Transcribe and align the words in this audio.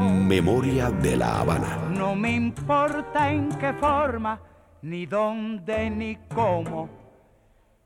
Memoria 0.00 0.90
de 0.90 1.16
la 1.16 1.40
Habana. 1.40 1.76
No 1.90 2.14
me 2.16 2.32
importa 2.32 3.30
en 3.30 3.50
qué 3.58 3.74
forma, 3.74 4.40
ni 4.82 5.04
dónde, 5.04 5.90
ni 5.90 6.16
cómo, 6.34 6.88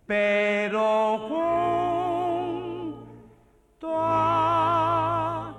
pero 0.07 1.19
junto 2.93 3.89
a 3.93 5.57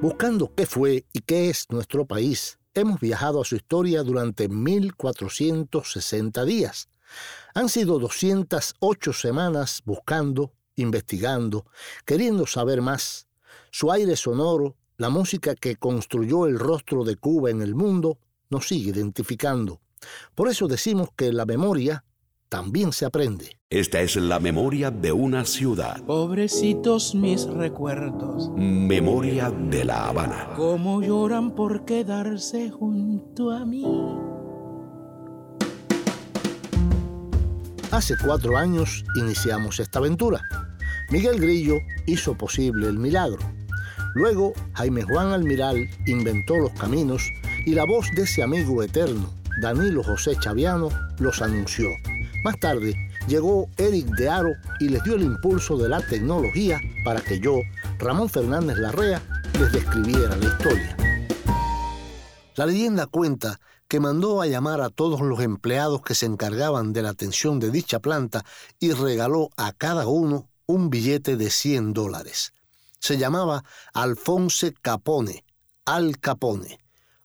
Buscando 0.00 0.54
qué 0.54 0.64
fue 0.64 1.04
y 1.12 1.20
qué 1.20 1.50
es 1.50 1.66
nuestro 1.68 2.06
país, 2.06 2.58
hemos 2.72 3.00
viajado 3.00 3.42
a 3.42 3.44
su 3.44 3.56
historia 3.56 4.02
durante 4.02 4.48
1460 4.48 6.44
días. 6.46 6.88
Han 7.54 7.68
sido 7.68 7.98
208 7.98 9.12
semanas 9.12 9.82
buscando, 9.84 10.52
investigando, 10.76 11.66
queriendo 12.04 12.46
saber 12.46 12.80
más. 12.80 13.26
Su 13.70 13.90
aire 13.92 14.16
sonoro, 14.16 14.76
la 14.96 15.10
música 15.10 15.54
que 15.54 15.76
construyó 15.76 16.46
el 16.46 16.58
rostro 16.58 17.04
de 17.04 17.16
Cuba 17.16 17.50
en 17.50 17.62
el 17.62 17.74
mundo, 17.74 18.18
nos 18.50 18.68
sigue 18.68 18.90
identificando. 18.90 19.80
Por 20.34 20.48
eso 20.48 20.66
decimos 20.66 21.08
que 21.16 21.32
la 21.32 21.44
memoria 21.46 22.04
también 22.48 22.92
se 22.92 23.04
aprende. 23.04 23.58
Esta 23.70 24.00
es 24.00 24.16
la 24.16 24.40
memoria 24.40 24.90
de 24.90 25.12
una 25.12 25.44
ciudad. 25.44 26.02
Pobrecitos 26.04 27.14
mis 27.14 27.46
recuerdos, 27.46 28.50
Memoria 28.56 29.50
de 29.50 29.84
la 29.84 30.08
Habana. 30.08 30.50
cómo 30.56 31.00
lloran 31.00 31.54
por 31.54 31.84
quedarse 31.84 32.70
junto 32.70 33.52
a 33.52 33.64
mí. 33.64 33.84
Hace 37.90 38.16
cuatro 38.16 38.56
años 38.56 39.04
iniciamos 39.16 39.80
esta 39.80 39.98
aventura. 39.98 40.40
Miguel 41.10 41.40
Grillo 41.40 41.80
hizo 42.06 42.36
posible 42.38 42.86
el 42.86 42.96
milagro. 42.96 43.40
Luego, 44.14 44.52
Jaime 44.74 45.02
Juan 45.02 45.32
Almiral 45.32 45.90
inventó 46.06 46.56
los 46.56 46.70
caminos 46.72 47.20
y 47.66 47.74
la 47.74 47.84
voz 47.84 48.06
de 48.14 48.22
ese 48.22 48.44
amigo 48.44 48.84
eterno, 48.84 49.28
Danilo 49.60 50.04
José 50.04 50.36
Chaviano, 50.38 50.88
los 51.18 51.42
anunció. 51.42 51.88
Más 52.44 52.60
tarde, 52.60 52.94
llegó 53.26 53.68
Eric 53.76 54.06
de 54.16 54.28
Aro 54.28 54.52
y 54.78 54.88
les 54.88 55.02
dio 55.02 55.16
el 55.16 55.22
impulso 55.22 55.76
de 55.76 55.88
la 55.88 56.00
tecnología 56.00 56.80
para 57.04 57.20
que 57.20 57.40
yo, 57.40 57.58
Ramón 57.98 58.28
Fernández 58.28 58.78
Larrea, 58.78 59.20
les 59.58 59.72
describiera 59.72 60.36
la 60.36 60.46
historia. 60.46 60.96
La 62.54 62.66
leyenda 62.66 63.06
cuenta 63.06 63.58
que 63.90 63.98
mandó 63.98 64.40
a 64.40 64.46
llamar 64.46 64.80
a 64.82 64.88
todos 64.88 65.20
los 65.20 65.40
empleados 65.40 66.00
que 66.02 66.14
se 66.14 66.24
encargaban 66.24 66.92
de 66.92 67.02
la 67.02 67.08
atención 67.08 67.58
de 67.58 67.72
dicha 67.72 67.98
planta 67.98 68.44
y 68.78 68.92
regaló 68.92 69.50
a 69.56 69.72
cada 69.72 70.06
uno 70.06 70.48
un 70.66 70.90
billete 70.90 71.36
de 71.36 71.50
100 71.50 71.92
dólares. 71.92 72.52
Se 73.00 73.18
llamaba 73.18 73.64
Alfonse 73.92 74.74
Capone, 74.80 75.44
Al 75.84 76.20
Capone. 76.20 76.78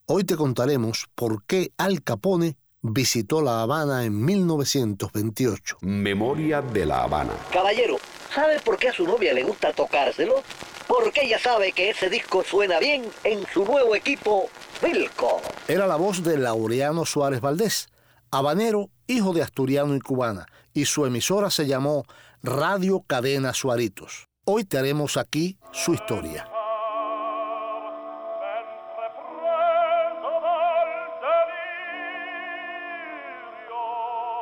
Hoy 0.08 0.24
te 0.24 0.36
contaremos 0.36 1.06
por 1.14 1.44
qué 1.46 1.72
Al 1.78 2.02
Capone 2.02 2.58
visitó 2.92 3.42
La 3.42 3.62
Habana 3.62 4.06
en 4.06 4.24
1928. 4.24 5.78
Memoria 5.82 6.62
de 6.62 6.86
la 6.86 7.04
Habana. 7.04 7.34
Caballero, 7.52 7.98
¿sabe 8.34 8.60
por 8.60 8.78
qué 8.78 8.90
a 8.90 8.94
su 8.94 9.06
novia 9.06 9.34
le 9.34 9.44
gusta 9.44 9.74
tocárselo? 9.74 10.44
Porque 10.88 11.22
ella 11.24 11.40
sabe 11.40 11.72
que 11.72 11.90
ese 11.90 12.10
disco 12.10 12.44
suena 12.44 12.80
bien 12.80 13.06
en 13.24 13.44
su 13.52 13.66
nuevo 13.66 13.96
equipo, 13.96 14.50
Wilco. 14.84 15.42
Era 15.68 15.88
la 15.88 15.96
voz 15.96 16.24
de 16.24 16.38
Laureano 16.38 17.06
Suárez 17.06 17.42
Valdés, 17.42 17.88
habanero, 18.30 18.90
hijo 19.08 19.34
de 19.34 19.42
asturiano 19.42 19.96
y 19.96 20.00
cubana, 20.00 20.46
y 20.74 20.86
su 20.86 21.06
emisora 21.08 21.50
se 21.50 21.66
llamó 21.66 22.06
Radio 22.44 23.04
Cadena 23.08 23.54
Suaritos. 23.54 24.28
Hoy 24.46 24.64
te 24.64 24.78
haremos 24.78 25.18
aquí 25.18 25.58
su 25.72 25.96
historia. 25.96 26.48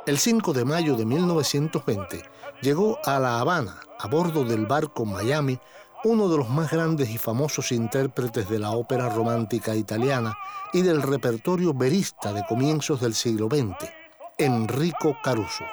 El 0.06 0.18
5 0.18 0.52
de 0.52 0.66
mayo 0.66 0.98
de 0.98 1.06
1920 1.06 2.24
llegó 2.62 3.00
a 3.06 3.20
La 3.20 3.40
Habana, 3.40 3.80
a 3.98 4.08
bordo 4.08 4.44
del 4.44 4.66
barco 4.66 5.06
Miami, 5.06 5.58
uno 6.04 6.28
de 6.28 6.36
los 6.36 6.50
más 6.50 6.70
grandes 6.70 7.10
y 7.10 7.18
famosos 7.18 7.72
intérpretes 7.72 8.50
de 8.50 8.60
la 8.60 8.72
ópera 8.72 9.08
romántica 9.08 9.74
italiana 9.74 10.34
y 10.74 10.82
del 10.82 11.02
repertorio 11.02 11.74
verista 11.74 12.34
de 12.34 12.44
comienzos 12.50 13.00
del 13.00 13.14
siglo 13.14 13.48
XX, 13.48 13.90
Enrico 14.38 15.16
Caruso. 15.24 15.64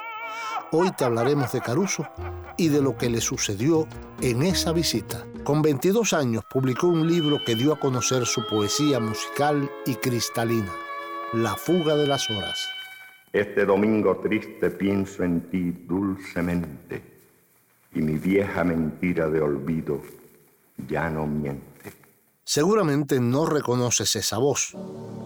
Hoy 0.70 0.92
te 0.92 1.04
hablaremos 1.04 1.50
de 1.50 1.60
Caruso 1.60 2.06
y 2.56 2.68
de 2.68 2.82
lo 2.82 2.96
que 2.96 3.10
le 3.10 3.20
sucedió 3.20 3.88
en 4.20 4.44
esa 4.44 4.70
visita. 4.70 5.26
Con 5.42 5.60
22 5.60 6.12
años 6.12 6.44
publicó 6.48 6.86
un 6.86 7.08
libro 7.08 7.38
que 7.44 7.56
dio 7.56 7.72
a 7.72 7.80
conocer 7.80 8.24
su 8.26 8.46
poesía 8.46 9.00
musical 9.00 9.68
y 9.86 9.96
cristalina, 9.96 10.72
La 11.32 11.56
fuga 11.56 11.96
de 11.96 12.06
las 12.06 12.30
horas. 12.30 12.68
Este 13.32 13.64
domingo 13.64 14.16
triste 14.16 14.70
pienso 14.70 15.22
en 15.22 15.42
ti 15.50 15.70
dulcemente 15.86 17.00
y 17.94 18.00
mi 18.00 18.14
vieja 18.14 18.64
mentira 18.64 19.30
de 19.30 19.40
olvido 19.40 20.00
ya 20.88 21.08
no 21.10 21.28
miente. 21.28 21.92
Seguramente 22.44 23.20
no 23.20 23.46
reconoces 23.46 24.16
esa 24.16 24.38
voz. 24.38 24.76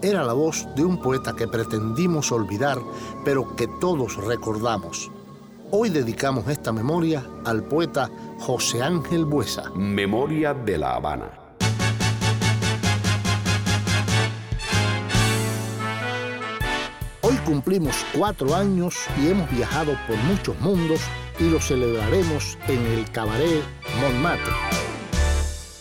Era 0.03 0.23
la 0.23 0.33
voz 0.33 0.67
de 0.75 0.85
un 0.85 1.01
poeta 1.01 1.35
que 1.35 1.47
pretendimos 1.47 2.31
olvidar, 2.31 2.77
pero 3.23 3.55
que 3.55 3.67
todos 3.81 4.23
recordamos. 4.23 5.11
Hoy 5.71 5.89
dedicamos 5.89 6.47
esta 6.47 6.71
memoria 6.71 7.25
al 7.43 7.63
poeta 7.63 8.11
José 8.37 8.83
Ángel 8.83 9.25
Buesa. 9.25 9.71
Memoria 9.71 10.53
de 10.53 10.77
la 10.77 10.95
Habana. 10.95 11.44
Cumplimos 17.45 17.95
cuatro 18.17 18.53
años 18.55 18.95
y 19.21 19.29
hemos 19.29 19.49
viajado 19.51 19.93
por 20.07 20.17
muchos 20.17 20.59
mundos 20.59 20.99
y 21.39 21.49
lo 21.49 21.59
celebraremos 21.59 22.57
en 22.67 22.85
el 22.87 23.09
Cabaret 23.11 23.63
Montmartre. 24.01 24.53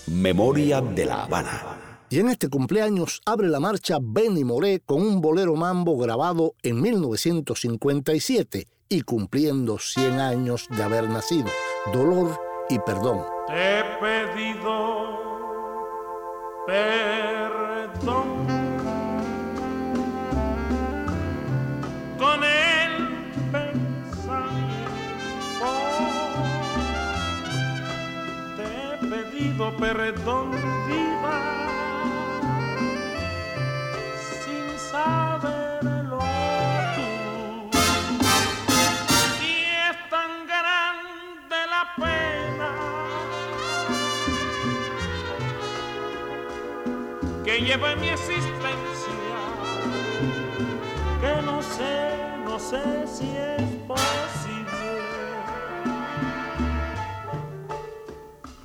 Memoria 0.07 0.81
de 0.81 1.07
la 1.07 1.25
Habana. 1.25 1.81
Y 2.11 2.21
en 2.21 2.29
este 2.29 2.49
cumpleaños 2.49 3.23
abre 3.25 3.49
la 3.49 3.59
marcha 3.59 3.99
Benny 4.01 4.45
Moré 4.45 4.81
con 4.81 5.01
un 5.03 5.21
bolero 5.21 5.57
mambo 5.57 5.97
grabado 5.97 6.55
en 6.63 6.81
1957 6.81 8.69
y 8.89 9.01
cumpliendo 9.01 9.79
100 9.79 10.21
años 10.21 10.69
de 10.69 10.83
haber 10.83 11.09
nacido. 11.09 11.49
Dolor 11.93 12.39
y 12.69 12.79
perdón. 12.81 13.25
Te 13.49 13.81
he 13.81 13.85
pedido 14.01 15.19
perdón 16.67 18.64
con 22.19 22.45
el 22.45 22.93
pensamiento. 23.51 24.85
Te 28.57 28.65
he 28.65 28.97
pedido 29.09 29.77
perdón, 29.77 30.51
vida, 30.87 31.37
sin 34.45 34.67
saberlo 34.79 36.19
tú. 36.95 37.09
Y 39.43 39.45
es 39.89 39.97
tan 40.11 40.31
grande 40.47 41.57
la 41.75 41.85
pena 41.97 42.71
que 47.45 47.61
lleva 47.61 47.93
en 47.93 48.01
mi 48.01 48.09
existencia 48.09 48.64
sé, 51.77 52.17
no 52.45 52.59
sé 52.59 52.83
si 53.07 53.29
es 53.37 53.63
posible 53.87 55.01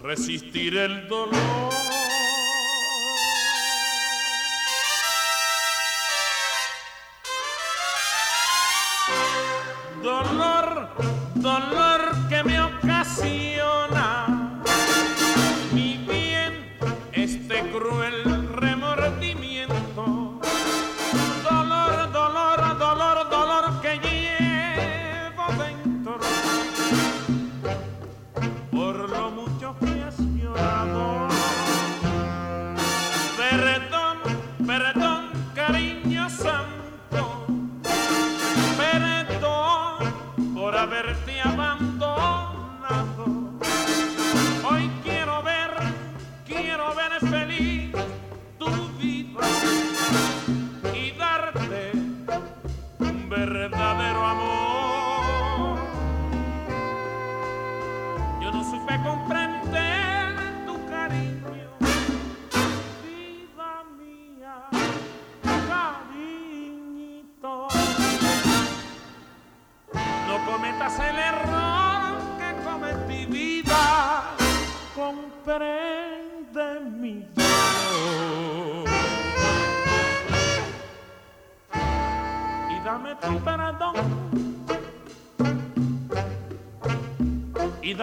resistir 0.02 0.78
el 0.78 1.08
dolor. 1.08 1.99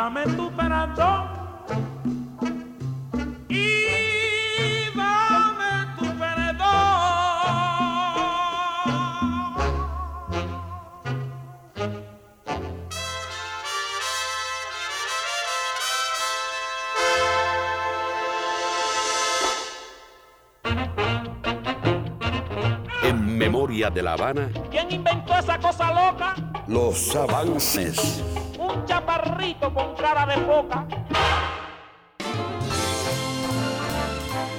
Dame 0.06 0.24
tu 0.36 0.48
perdón. 0.52 1.26
Y 3.48 4.86
dame 4.94 5.72
tu 5.98 6.06
perdón. 6.16 6.66
En 23.02 23.38
memoria 23.38 23.90
de 23.90 24.02
La 24.02 24.12
Habana, 24.14 24.48
¿Quién 24.70 24.90
inventó 24.90 25.34
esa 25.38 25.58
cosa 25.58 25.92
loca? 25.92 26.34
los 26.66 27.14
avances. 27.14 28.22
De. 29.76 29.82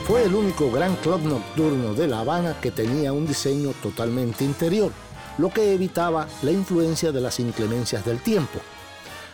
Fue 0.06 0.24
el 0.26 0.36
único 0.36 0.70
gran 0.72 0.96
club 0.98 1.22
nocturno 1.24 1.96
de 1.96 2.08
La 2.08 2.20
Habana 2.20 2.56
que 2.62 2.70
tenía 2.70 3.14
un 3.14 3.26
diseño 3.26 3.72
totalmente 3.82 4.44
interior, 4.44 4.92
lo 5.40 5.50
que 5.50 5.74
evitaba 5.74 6.28
la 6.44 6.52
influencia 6.52 7.12
de 7.12 7.22
las 7.22 7.40
inclemencias 7.40 8.06
del 8.06 8.20
tiempo. 8.22 8.60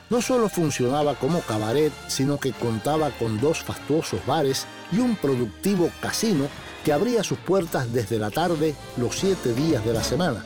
No 0.09 0.21
solo 0.21 0.47
funcionaba 0.47 1.15
como 1.15 1.41
cabaret, 1.41 1.91
sino 2.07 2.37
que 2.37 2.53
contaba 2.53 3.09
con 3.19 3.41
dos 3.41 3.61
fastuosos 3.61 4.25
bares 4.25 4.65
y 4.93 4.99
un 4.99 5.17
productivo 5.17 5.89
casino 6.01 6.47
que 6.85 6.93
abría 6.93 7.25
sus 7.25 7.39
puertas 7.39 7.91
desde 7.91 8.19
la 8.19 8.31
tarde 8.31 8.73
los 8.95 9.19
siete 9.19 9.53
días 9.53 9.83
de 9.83 9.91
la 9.91 10.03
semana. 10.03 10.45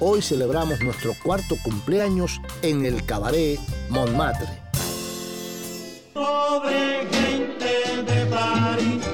Hoy 0.00 0.22
celebramos 0.22 0.80
nuestro 0.80 1.12
cuarto 1.22 1.54
cumpleaños 1.62 2.40
en 2.62 2.84
el 2.84 3.06
cabaret 3.06 3.60
Montmartre. 3.88 4.48
Pobre 6.12 7.06
gente 7.10 8.02
de 8.02 8.26
París, 8.26 9.04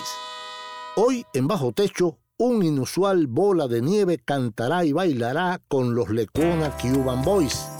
Hoy 0.94 1.26
en 1.32 1.48
Bajo 1.48 1.72
Techo, 1.72 2.18
un 2.38 2.62
inusual 2.62 3.26
bola 3.26 3.66
de 3.66 3.82
nieve 3.82 4.20
cantará 4.24 4.84
y 4.84 4.92
bailará 4.92 5.60
con 5.66 5.96
los 5.96 6.10
Lecona 6.10 6.76
Cuban 6.76 7.24
Boys. 7.24 7.71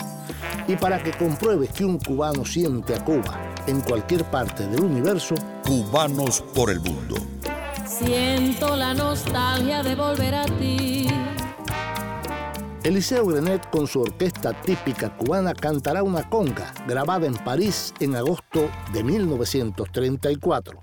Y 0.69 0.77
para 0.77 1.03
que 1.03 1.13
compruebes 1.13 1.71
que 1.71 1.85
un 1.85 1.99
cubano 1.99 2.45
siente 2.45 2.95
a 2.95 3.05
Cuba 3.05 3.41
en 3.67 3.81
cualquier 3.81 4.25
parte 4.25 4.67
del 4.67 4.83
universo, 4.83 5.35
Cubanos 5.65 6.41
por 6.55 6.71
el 6.71 6.81
mundo. 6.81 7.17
Siento 7.87 8.77
la 8.77 8.95
nostalgia 8.95 9.83
de 9.83 9.95
volver 9.95 10.35
a 10.35 10.45
ti. 10.47 11.09
Eliseo 12.85 13.25
Grenet 13.27 13.71
con 13.71 13.87
su 13.87 14.01
orquesta 14.01 14.53
típica 14.53 15.17
cubana 15.17 15.55
cantará 15.55 16.03
una 16.03 16.29
conga 16.29 16.75
grabada 16.89 17.27
en 17.27 17.35
París 17.35 17.95
en 18.01 18.17
agosto 18.17 18.69
de 18.93 19.05
1934. 19.05 20.83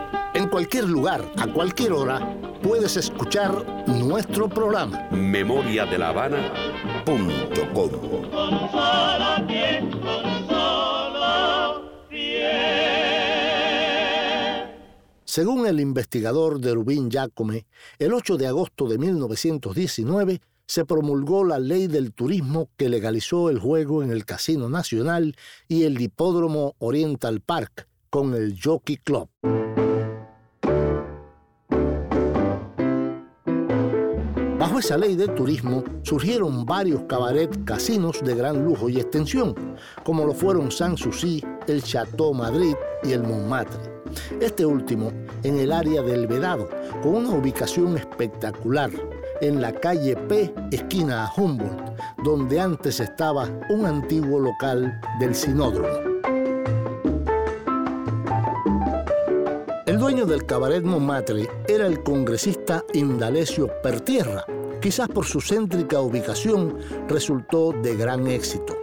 Cualquier 0.51 0.83
lugar, 0.83 1.31
a 1.37 1.47
cualquier 1.47 1.93
hora, 1.93 2.37
puedes 2.61 2.97
escuchar 2.97 3.87
nuestro 3.87 4.49
programa. 4.49 5.07
Memoria 5.09 5.85
de 5.85 5.97
La 5.97 6.09
Habana. 6.09 6.51
Punto 7.05 7.73
com. 7.73 7.89
Según 15.23 15.67
el 15.67 15.79
investigador 15.79 16.59
de 16.59 16.73
Rubín 16.73 17.09
Jacome, 17.09 17.65
el 17.97 18.13
8 18.13 18.35
de 18.35 18.47
agosto 18.47 18.89
de 18.89 18.97
1919 18.97 20.41
se 20.67 20.83
promulgó 20.83 21.45
la 21.45 21.59
ley 21.59 21.87
del 21.87 22.11
turismo 22.11 22.69
que 22.75 22.89
legalizó 22.89 23.49
el 23.49 23.57
juego 23.57 24.03
en 24.03 24.11
el 24.11 24.25
Casino 24.25 24.67
Nacional 24.67 25.37
y 25.69 25.83
el 25.83 26.01
Hipódromo 26.01 26.75
Oriental 26.79 27.39
Park 27.39 27.87
con 28.09 28.33
el 28.33 28.59
Jockey 28.61 28.97
Club. 28.97 29.29
Esa 34.81 34.97
ley 34.97 35.15
de 35.15 35.27
turismo 35.27 35.83
surgieron 36.01 36.65
varios 36.65 37.03
cabaret 37.03 37.63
casinos 37.65 38.19
de 38.23 38.33
gran 38.33 38.65
lujo 38.65 38.89
y 38.89 38.99
extensión, 38.99 39.53
como 40.03 40.25
lo 40.25 40.33
fueron 40.33 40.71
Sanssouci, 40.71 41.45
el 41.67 41.83
Chateau 41.83 42.33
Madrid 42.33 42.73
y 43.03 43.11
el 43.11 43.21
Montmartre. 43.21 43.79
Este 44.39 44.65
último 44.65 45.11
en 45.43 45.59
el 45.59 45.71
área 45.71 46.01
del 46.01 46.25
Vedado, 46.25 46.67
con 47.03 47.13
una 47.13 47.29
ubicación 47.29 47.95
espectacular, 47.95 48.89
en 49.39 49.61
la 49.61 49.71
calle 49.71 50.15
P, 50.15 50.51
esquina 50.71 51.25
a 51.25 51.31
Humboldt, 51.35 51.95
donde 52.23 52.59
antes 52.59 52.99
estaba 52.99 53.47
un 53.69 53.85
antiguo 53.85 54.39
local 54.39 54.99
del 55.19 55.35
Sinódromo. 55.35 56.09
El 59.85 59.99
dueño 59.99 60.25
del 60.25 60.47
cabaret 60.47 60.83
Montmartre 60.83 61.47
era 61.67 61.85
el 61.85 62.01
congresista 62.01 62.83
Indalecio 62.93 63.69
Pertierra. 63.83 64.43
Quizás 64.81 65.07
por 65.09 65.25
su 65.25 65.39
céntrica 65.39 66.01
ubicación 66.01 66.75
resultó 67.07 67.71
de 67.71 67.95
gran 67.95 68.25
éxito. 68.25 68.75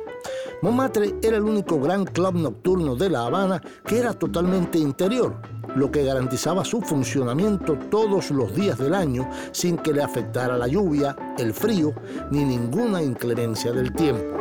Montmartre 0.62 1.16
era 1.22 1.36
el 1.36 1.42
único 1.42 1.80
gran 1.80 2.04
club 2.04 2.34
nocturno 2.34 2.94
de 2.94 3.10
La 3.10 3.26
Habana 3.26 3.60
que 3.84 3.98
era 3.98 4.12
totalmente 4.12 4.78
interior, 4.78 5.34
lo 5.74 5.90
que 5.90 6.04
garantizaba 6.04 6.64
su 6.64 6.80
funcionamiento 6.82 7.76
todos 7.90 8.30
los 8.30 8.54
días 8.54 8.78
del 8.78 8.94
año 8.94 9.28
sin 9.50 9.76
que 9.76 9.92
le 9.92 10.02
afectara 10.02 10.56
la 10.56 10.68
lluvia, 10.68 11.16
el 11.36 11.52
frío 11.52 11.92
ni 12.30 12.44
ninguna 12.44 13.02
inclemencia 13.02 13.72
del 13.72 13.92
tiempo. 13.92 14.37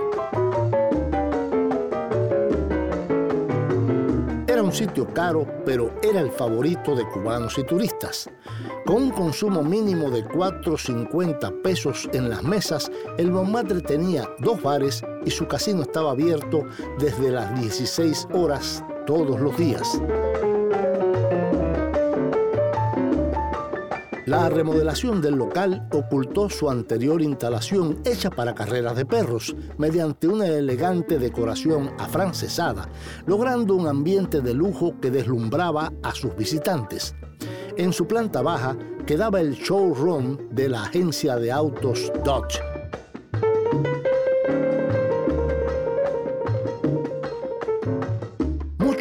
Un 4.67 4.73
sitio 4.73 5.07
caro, 5.13 5.47
pero 5.65 5.93
era 6.03 6.19
el 6.19 6.29
favorito 6.29 6.93
de 6.93 7.07
cubanos 7.07 7.57
y 7.57 7.63
turistas. 7.63 8.29
Con 8.85 9.03
un 9.03 9.11
consumo 9.11 9.63
mínimo 9.63 10.09
de 10.09 10.25
4.50 10.25 11.61
pesos 11.61 12.09
en 12.11 12.29
las 12.29 12.43
mesas, 12.43 12.91
el 13.17 13.31
Montmartre 13.31 13.81
tenía 13.81 14.29
dos 14.39 14.61
bares 14.61 15.03
y 15.25 15.31
su 15.31 15.47
casino 15.47 15.83
estaba 15.83 16.11
abierto 16.11 16.65
desde 16.99 17.31
las 17.31 17.57
16 17.61 18.27
horas 18.33 18.83
todos 19.05 19.39
los 19.39 19.55
días. 19.57 20.01
La 24.27 24.49
remodelación 24.49 25.21
del 25.21 25.35
local 25.35 25.87
ocultó 25.93 26.49
su 26.49 26.69
anterior 26.69 27.21
instalación 27.21 28.01
hecha 28.03 28.29
para 28.29 28.53
carreras 28.53 28.97
de 28.97 29.05
perros 29.05 29.55
mediante 29.77 30.27
una 30.27 30.47
elegante 30.47 31.17
decoración 31.17 31.91
afrancesada, 31.97 32.89
logrando 33.25 33.73
un 33.73 33.87
ambiente 33.87 34.41
de 34.41 34.53
lujo 34.53 34.99
que 34.99 35.11
deslumbraba 35.11 35.93
a 36.03 36.13
sus 36.13 36.35
visitantes. 36.35 37.15
En 37.77 37.93
su 37.93 38.05
planta 38.05 38.41
baja 38.41 38.77
quedaba 39.05 39.39
el 39.39 39.53
showroom 39.53 40.49
de 40.51 40.67
la 40.67 40.83
agencia 40.83 41.37
de 41.37 41.49
autos 41.53 42.11
Dodge. 42.25 42.76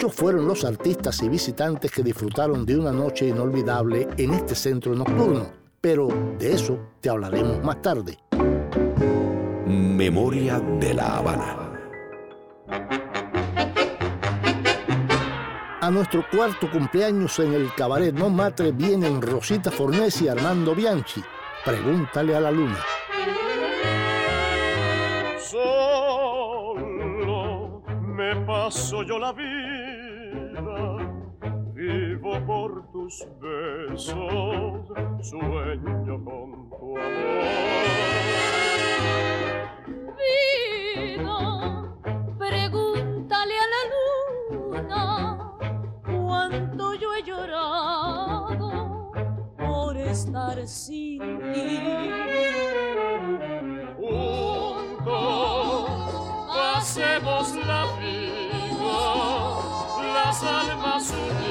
Fueron 0.08 0.46
los 0.46 0.64
artistas 0.64 1.22
y 1.22 1.28
visitantes 1.28 1.90
que 1.90 2.02
disfrutaron 2.02 2.64
de 2.64 2.76
una 2.76 2.92
noche 2.92 3.28
inolvidable 3.28 4.08
en 4.16 4.34
este 4.34 4.54
centro 4.54 4.94
nocturno, 4.94 5.50
pero 5.80 6.08
de 6.38 6.52
eso 6.52 6.78
te 7.00 7.08
hablaremos 7.08 7.62
más 7.62 7.80
tarde. 7.82 8.18
Memoria 9.66 10.60
de 10.60 10.94
la 10.94 11.16
Habana. 11.16 11.66
A 15.80 15.90
nuestro 15.90 16.24
cuarto 16.28 16.70
cumpleaños 16.70 17.38
en 17.38 17.54
el 17.54 17.72
Cabaret 17.74 18.12
Montmartre 18.12 18.72
vienen 18.72 19.22
Rosita 19.22 19.70
Fornés 19.70 20.20
y 20.22 20.28
Armando 20.28 20.74
Bianchi. 20.74 21.22
Pregúntale 21.64 22.34
a 22.34 22.40
la 22.40 22.50
luna. 22.50 22.78
Solo 25.38 26.86
me 27.88 28.34
paso 28.44 29.02
yo 29.04 29.18
la 29.18 29.32
vida 29.32 29.85
vivo 31.74 32.32
por 32.46 32.90
tus 32.92 33.26
besos, 33.40 34.92
sueño 35.20 36.24
con 36.24 36.70
tu 36.70 36.96
amor. 36.96 37.46
Vida, 40.18 41.38
pregúntale 42.38 43.54
a 43.58 43.66
la 43.74 43.82
luna 43.92 45.02
cuánto 46.04 46.94
yo 46.94 47.14
he 47.14 47.22
llorado 47.22 48.68
por 49.58 49.96
estar 49.96 50.66
sin 50.66 51.20
ti. 51.52 52.65
Almas 61.12 61.45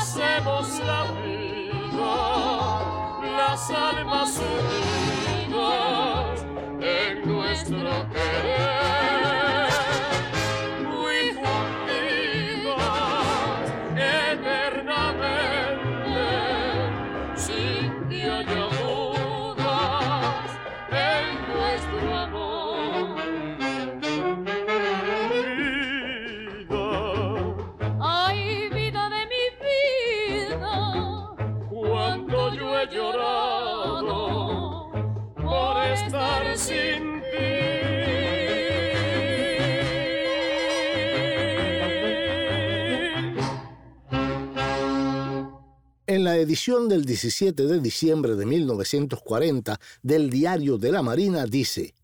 hacemos 0.00 0.78
la 0.80 1.04
vida, 1.22 1.72
las 3.36 3.70
almas 3.70 4.38
unidas 4.38 4.89
edición 46.40 46.88
del 46.88 47.04
17 47.04 47.66
de 47.66 47.80
diciembre 47.80 48.34
de 48.34 48.46
1940 48.46 49.80
del 50.02 50.30
Diario 50.30 50.78
de 50.78 50.92
la 50.92 51.02
Marina 51.02 51.46
dice, 51.46 51.94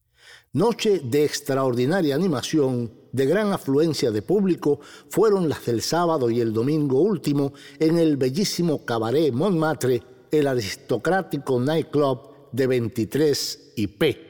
Noche 0.53 1.01
de 1.05 1.25
extraordinaria 1.25 2.15
animación, 2.15 2.91
de 3.13 3.27
gran 3.27 3.53
afluencia 3.53 4.11
de 4.11 4.23
público, 4.23 4.81
fueron 5.11 5.49
las 5.49 5.65
del 5.67 5.83
sábado 5.83 6.31
y 6.31 6.41
el 6.41 6.53
domingo 6.53 7.01
último 7.01 7.53
en 7.79 7.99
el 7.99 8.17
bellísimo 8.17 8.85
cabaret 8.85 9.33
Montmartre, 9.33 10.03
el 10.31 10.47
aristocrático 10.47 11.61
nightclub 11.61 12.51
de 12.53 12.67
23 12.67 13.73
y 13.77 13.87
P. 13.87 14.26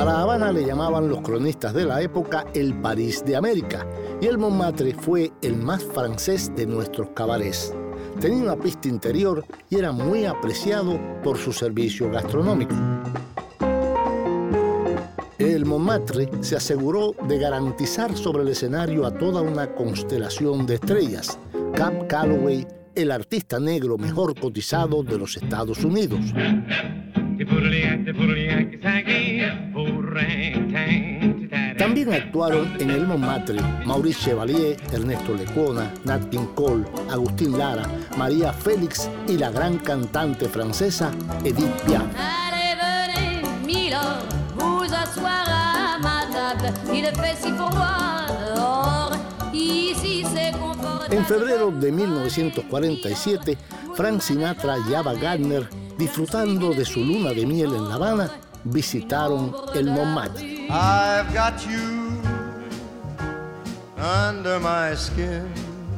A 0.00 0.04
La 0.06 0.22
Habana 0.22 0.50
le 0.50 0.64
llamaban 0.64 1.10
los 1.10 1.20
cronistas 1.20 1.74
de 1.74 1.84
la 1.84 2.00
época 2.00 2.46
el 2.54 2.72
París 2.72 3.22
de 3.22 3.36
América 3.36 3.86
y 4.18 4.28
el 4.28 4.38
Montmartre 4.38 4.94
fue 4.94 5.30
el 5.42 5.56
más 5.56 5.84
francés 5.84 6.50
de 6.56 6.64
nuestros 6.64 7.10
cabarets. 7.10 7.74
Tenía 8.18 8.44
una 8.44 8.56
pista 8.56 8.88
interior 8.88 9.44
y 9.68 9.76
era 9.76 9.92
muy 9.92 10.24
apreciado 10.24 10.98
por 11.22 11.36
su 11.36 11.52
servicio 11.52 12.10
gastronómico. 12.10 12.74
El 15.38 15.66
Montmartre 15.66 16.30
se 16.40 16.56
aseguró 16.56 17.14
de 17.28 17.38
garantizar 17.38 18.16
sobre 18.16 18.44
el 18.44 18.48
escenario 18.48 19.04
a 19.04 19.12
toda 19.12 19.42
una 19.42 19.74
constelación 19.74 20.64
de 20.64 20.76
estrellas. 20.76 21.38
Cap 21.74 22.06
Calloway, 22.06 22.66
el 22.94 23.10
artista 23.10 23.60
negro 23.60 23.98
mejor 23.98 24.34
cotizado 24.40 25.02
de 25.02 25.18
los 25.18 25.36
Estados 25.36 25.84
Unidos. 25.84 26.20
También 31.78 32.12
actuaron 32.12 32.76
en 32.80 32.90
el 32.90 33.06
Montmartre 33.06 33.60
Maurice 33.86 34.24
Chevalier, 34.24 34.76
Ernesto 34.92 35.34
Lecuona, 35.34 35.92
Nat 36.04 36.28
King 36.30 36.46
Cole, 36.54 36.84
Agustín 37.10 37.56
Lara, 37.56 37.84
María 38.16 38.52
Félix 38.52 39.08
y 39.28 39.38
la 39.38 39.50
gran 39.50 39.78
cantante 39.78 40.48
francesa 40.48 41.10
Edith 41.44 41.72
Piaf. 41.86 42.04
En 51.10 51.26
febrero 51.26 51.70
de 51.70 51.92
1947, 51.92 53.58
Frank 53.94 54.20
Sinatra 54.20 54.76
Ava 54.96 55.14
Gardner, 55.14 55.68
disfrutando 55.96 56.72
de 56.72 56.84
su 56.84 57.04
luna 57.04 57.30
de 57.30 57.46
miel 57.46 57.74
en 57.74 57.88
La 57.88 57.94
Habana, 57.94 58.30
visitaron 58.64 59.54
el 59.74 59.86
Montmartre. 59.86 60.66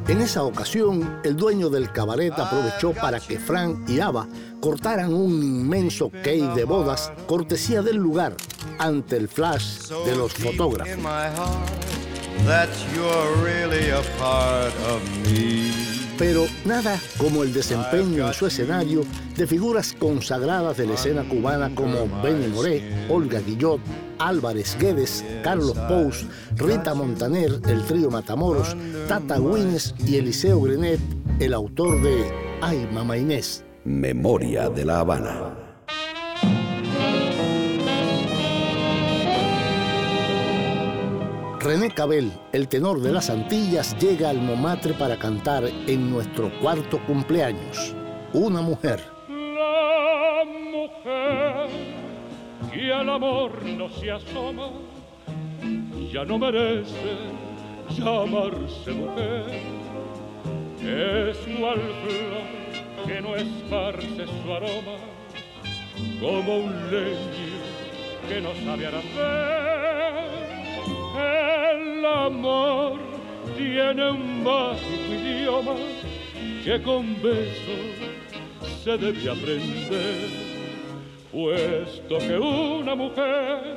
En 0.07 0.19
esa 0.19 0.43
ocasión, 0.43 1.21
el 1.23 1.37
dueño 1.37 1.69
del 1.69 1.91
cabaret 1.91 2.33
aprovechó 2.37 2.91
para 2.93 3.21
que 3.21 3.39
Frank 3.39 3.89
y 3.89 4.01
Ava 4.01 4.27
cortaran 4.59 5.13
un 5.13 5.41
inmenso 5.41 6.09
cake 6.09 6.53
de 6.55 6.65
bodas, 6.65 7.11
cortesía 7.25 7.81
del 7.81 7.95
lugar, 7.97 8.35
ante 8.79 9.15
el 9.15 9.29
flash 9.29 9.87
de 10.05 10.15
los 10.15 10.33
fotógrafos. 10.33 10.97
Pero 16.17 16.45
nada 16.65 16.99
como 17.17 17.43
el 17.43 17.53
desempeño 17.53 18.27
en 18.27 18.33
su 18.33 18.45
escenario 18.45 19.03
de 19.35 19.47
figuras 19.47 19.93
consagradas 19.93 20.77
de 20.77 20.87
la 20.87 20.93
escena 20.93 21.23
cubana 21.27 21.73
como 21.73 22.07
Benny 22.21 22.47
Moré, 22.47 23.07
Olga 23.09 23.39
Guillot, 23.39 23.81
Álvarez 24.19 24.77
Guedes, 24.79 25.25
Carlos 25.43 25.77
Pous, 25.87 26.25
Rita 26.55 26.93
Montaner, 26.93 27.59
el 27.67 27.83
trío 27.83 28.11
Matamoros, 28.11 28.75
Tata 29.07 29.39
Wines 29.41 29.95
y 30.05 30.17
Eliseo 30.17 30.61
Grenet, 30.61 30.99
el 31.39 31.53
autor 31.53 32.01
de 32.01 32.31
Ay, 32.61 32.87
Mamá 32.93 33.17
Inés. 33.17 33.63
Memoria 33.83 34.69
de 34.69 34.85
la 34.85 34.99
Habana. 34.99 35.62
René 41.63 41.91
Cabel, 41.91 42.29
el 42.51 42.67
tenor 42.67 42.99
de 42.99 43.13
las 43.13 43.29
Antillas, 43.29 43.97
llega 43.97 44.29
al 44.29 44.37
Momatre 44.37 44.93
para 44.95 45.17
cantar 45.17 45.63
en 45.63 46.11
nuestro 46.11 46.51
cuarto 46.59 46.99
cumpleaños. 47.07 47.95
Una 48.33 48.59
mujer. 48.59 48.99
La 49.29 50.43
mujer 50.43 51.69
que 52.69 52.91
al 52.91 53.09
amor 53.09 53.63
no 53.63 53.87
se 53.87 54.11
asoma, 54.11 54.71
ya 56.11 56.25
no 56.25 56.37
merece 56.37 57.15
llamarse 57.97 58.91
mujer. 58.91 59.45
Es 60.81 61.37
cual 61.57 61.79
flor 62.03 63.07
que 63.07 63.21
no 63.21 63.37
esparce 63.37 64.25
su 64.25 64.53
aroma, 64.53 64.97
como 66.19 66.57
un 66.57 66.91
leño 66.91 67.53
que 68.27 68.41
no 68.41 68.53
sabe 68.65 68.87
aracer 68.87 70.52
el 71.15 72.05
amor 72.05 72.99
tiene 73.57 74.11
un 74.11 74.43
mágico 74.43 75.13
idioma 75.13 75.75
que 76.63 76.81
con 76.81 77.15
besos 77.21 77.93
se 78.83 78.97
debe 78.97 79.29
aprender, 79.29 80.29
puesto 81.31 82.17
que 82.17 82.37
una 82.37 82.95
mujer 82.95 83.75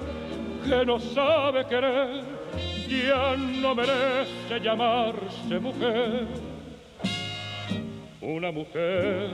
que 0.64 0.84
no 0.84 0.98
sabe 0.98 1.64
querer 1.66 2.36
ya 2.88 3.36
no 3.36 3.74
merece 3.74 4.60
llamarse 4.62 5.58
mujer. 5.60 6.26
Una 8.20 8.50
mujer 8.50 9.30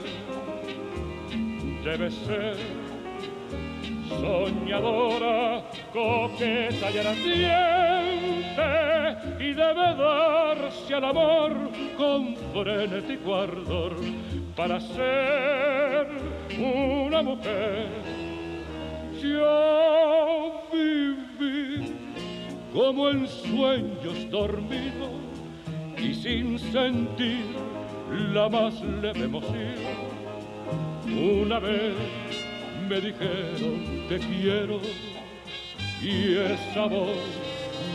debe 1.83 2.11
ser 2.11 2.55
soñadora, 4.09 5.63
coqueta 5.93 6.91
y 6.91 6.97
ardiente, 6.97 8.67
y 9.39 9.53
debe 9.53 9.95
darse 9.95 10.93
al 10.95 11.05
amor 11.05 11.69
con 11.95 12.35
frenético 12.51 13.35
ardor 13.35 13.95
para 14.55 14.79
ser 14.79 16.07
una 16.57 17.21
mujer. 17.21 17.87
Yo 19.21 20.63
viví 20.73 21.93
como 22.73 23.09
en 23.09 23.27
sueños 23.27 24.29
dormidos 24.31 25.11
y 25.97 26.13
sin 26.15 26.57
sentir 26.57 27.45
la 28.33 28.49
más 28.49 28.81
leve 28.81 29.25
emoción. 29.25 29.75
Una 31.05 31.59
vez 31.59 31.93
me 32.89 32.99
dijeron 32.99 34.07
te 34.09 34.19
quiero 34.19 34.79
y 36.03 36.37
esa 36.37 36.85
voz 36.87 37.17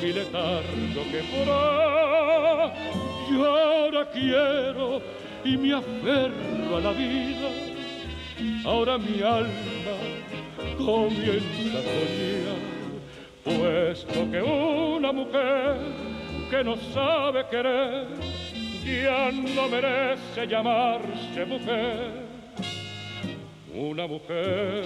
mi 0.03 0.13
letargo 0.13 1.03
que 1.11 1.23
fuera 1.25 2.73
yo 3.31 3.45
ahora 3.45 4.11
quiero 4.11 5.03
y 5.45 5.57
me 5.57 5.75
aferro 5.75 6.77
a 6.77 6.81
la 6.81 6.93
vida. 6.93 7.49
Ahora 8.65 8.99
mi 8.99 9.21
alma 9.23 9.97
comienza 10.79 11.79
a 11.79 11.83
soñar 11.83 12.69
puesto 13.45 14.31
que 14.31 14.43
una 14.43 15.13
mujer 15.13 15.77
que 16.51 16.65
no 16.65 16.77
sabe 16.95 17.47
querer 17.51 18.07
ya 18.85 19.31
no 19.31 19.69
merece 19.69 20.47
llamarse 20.47 21.45
mujer. 21.47 22.29
Una 23.75 24.07
mujer 24.07 24.85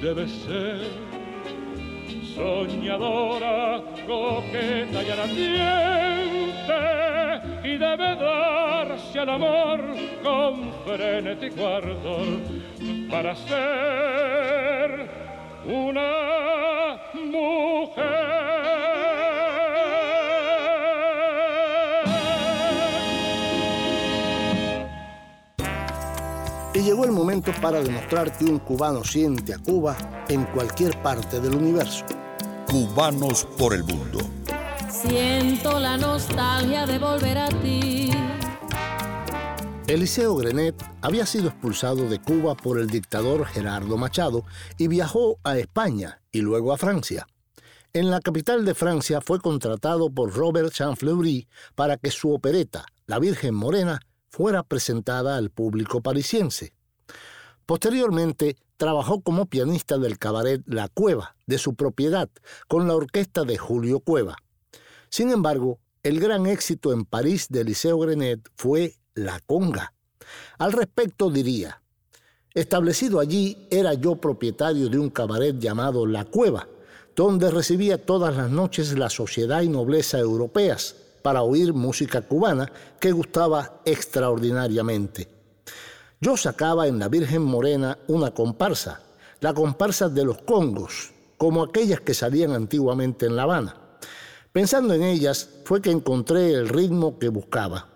debe 0.00 0.28
ser 0.28 1.13
soñadora, 2.34 3.82
coqueta 4.06 5.02
y 5.02 5.10
ardiente 5.10 5.74
y 7.64 7.78
debe 7.78 8.16
darse 8.16 9.18
al 9.18 9.28
amor 9.30 9.80
con 10.22 10.72
frenético 10.84 11.66
ardor 11.66 12.26
para 13.10 13.34
ser 13.36 15.08
una 15.66 16.96
mujer. 17.14 18.44
Y 26.74 26.80
llegó 26.80 27.04
el 27.04 27.12
momento 27.12 27.52
para 27.62 27.80
demostrar 27.80 28.36
que 28.36 28.44
un 28.44 28.58
cubano 28.58 29.04
siente 29.04 29.54
a 29.54 29.58
Cuba 29.58 29.96
en 30.28 30.44
cualquier 30.46 31.00
parte 31.02 31.38
del 31.40 31.54
universo. 31.54 32.04
Cubanos 32.74 33.44
por 33.56 33.72
el 33.72 33.84
mundo. 33.84 34.18
Siento 34.90 35.78
la 35.78 35.96
nostalgia 35.96 36.84
de 36.86 36.98
volver 36.98 37.38
a 37.38 37.48
ti. 37.48 38.10
Eliseo 39.86 40.34
Grenet 40.34 40.74
había 41.00 41.24
sido 41.24 41.50
expulsado 41.50 42.08
de 42.08 42.18
Cuba 42.18 42.56
por 42.56 42.80
el 42.80 42.88
dictador 42.88 43.46
Gerardo 43.46 43.96
Machado 43.96 44.42
y 44.76 44.88
viajó 44.88 45.38
a 45.44 45.56
España 45.56 46.20
y 46.32 46.40
luego 46.40 46.72
a 46.72 46.76
Francia. 46.76 47.28
En 47.92 48.10
la 48.10 48.18
capital 48.18 48.64
de 48.64 48.74
Francia 48.74 49.20
fue 49.20 49.38
contratado 49.38 50.10
por 50.10 50.34
Robert 50.34 50.72
Chanfleury 50.72 51.46
para 51.76 51.96
que 51.96 52.10
su 52.10 52.34
opereta, 52.34 52.86
La 53.06 53.20
Virgen 53.20 53.54
Morena, 53.54 54.00
fuera 54.30 54.64
presentada 54.64 55.36
al 55.36 55.50
público 55.50 56.00
parisiense. 56.00 56.72
Posteriormente, 57.66 58.56
trabajó 58.76 59.20
como 59.20 59.46
pianista 59.46 59.98
del 59.98 60.18
cabaret 60.18 60.62
La 60.66 60.88
Cueva, 60.88 61.36
de 61.46 61.58
su 61.58 61.74
propiedad, 61.74 62.28
con 62.68 62.88
la 62.88 62.94
orquesta 62.94 63.44
de 63.44 63.58
Julio 63.58 64.00
Cueva. 64.00 64.36
Sin 65.08 65.30
embargo, 65.30 65.78
el 66.02 66.20
gran 66.20 66.46
éxito 66.46 66.92
en 66.92 67.04
París 67.04 67.46
de 67.48 67.64
Liceo 67.64 67.98
Grenet 67.98 68.40
fue 68.56 68.96
La 69.14 69.40
Conga. 69.40 69.94
Al 70.58 70.72
respecto 70.72 71.30
diría, 71.30 71.82
establecido 72.52 73.20
allí 73.20 73.66
era 73.70 73.94
yo 73.94 74.16
propietario 74.16 74.88
de 74.88 74.98
un 74.98 75.10
cabaret 75.10 75.58
llamado 75.58 76.06
La 76.06 76.24
Cueva, 76.24 76.68
donde 77.16 77.50
recibía 77.50 78.04
todas 78.04 78.36
las 78.36 78.50
noches 78.50 78.98
la 78.98 79.08
sociedad 79.08 79.62
y 79.62 79.68
nobleza 79.68 80.18
europeas 80.18 80.96
para 81.22 81.42
oír 81.42 81.72
música 81.72 82.22
cubana 82.22 82.70
que 83.00 83.12
gustaba 83.12 83.80
extraordinariamente. 83.84 85.33
Yo 86.24 86.38
sacaba 86.38 86.86
en 86.86 86.98
la 86.98 87.08
Virgen 87.08 87.42
Morena 87.42 87.98
una 88.08 88.30
comparsa, 88.30 89.02
la 89.40 89.52
comparsa 89.52 90.08
de 90.08 90.24
los 90.24 90.38
Congos, 90.40 91.12
como 91.36 91.62
aquellas 91.62 92.00
que 92.00 92.14
salían 92.14 92.52
antiguamente 92.52 93.26
en 93.26 93.36
La 93.36 93.42
Habana. 93.42 93.76
Pensando 94.50 94.94
en 94.94 95.02
ellas 95.02 95.46
fue 95.66 95.82
que 95.82 95.90
encontré 95.90 96.54
el 96.54 96.70
ritmo 96.70 97.18
que 97.18 97.28
buscaba. 97.28 97.88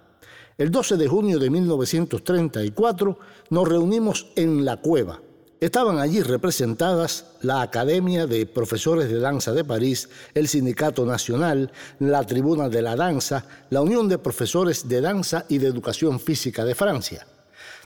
El 0.58 0.70
12 0.70 0.98
de 0.98 1.08
junio 1.08 1.38
de 1.38 1.48
1934 1.48 3.18
nos 3.48 3.66
reunimos 3.66 4.26
en 4.36 4.62
La 4.62 4.76
Cueva. 4.76 5.22
Estaban 5.58 5.98
allí 5.98 6.20
representadas 6.20 7.24
la 7.40 7.62
Academia 7.62 8.26
de 8.26 8.44
Profesores 8.44 9.08
de 9.08 9.20
Danza 9.20 9.52
de 9.52 9.64
París, 9.64 10.10
el 10.34 10.48
Sindicato 10.48 11.06
Nacional, 11.06 11.72
la 11.98 12.22
Tribuna 12.26 12.68
de 12.68 12.82
la 12.82 12.94
Danza, 12.94 13.46
la 13.70 13.80
Unión 13.80 14.06
de 14.06 14.18
Profesores 14.18 14.86
de 14.86 15.00
Danza 15.00 15.46
y 15.48 15.56
de 15.56 15.68
Educación 15.68 16.20
Física 16.20 16.66
de 16.66 16.74
Francia 16.74 17.26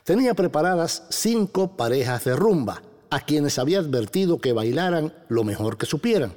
tenía 0.05 0.35
preparadas 0.35 1.05
cinco 1.11 1.77
parejas 1.77 2.25
de 2.25 2.37
rumba, 2.37 2.83
a 3.11 3.21
quienes 3.21 3.59
había 3.59 3.79
advertido 3.79 4.39
que 4.39 4.53
bailaran 4.53 5.13
lo 5.29 5.45
mejor 5.45 5.77
que 5.77 5.87
supieran. 5.87 6.35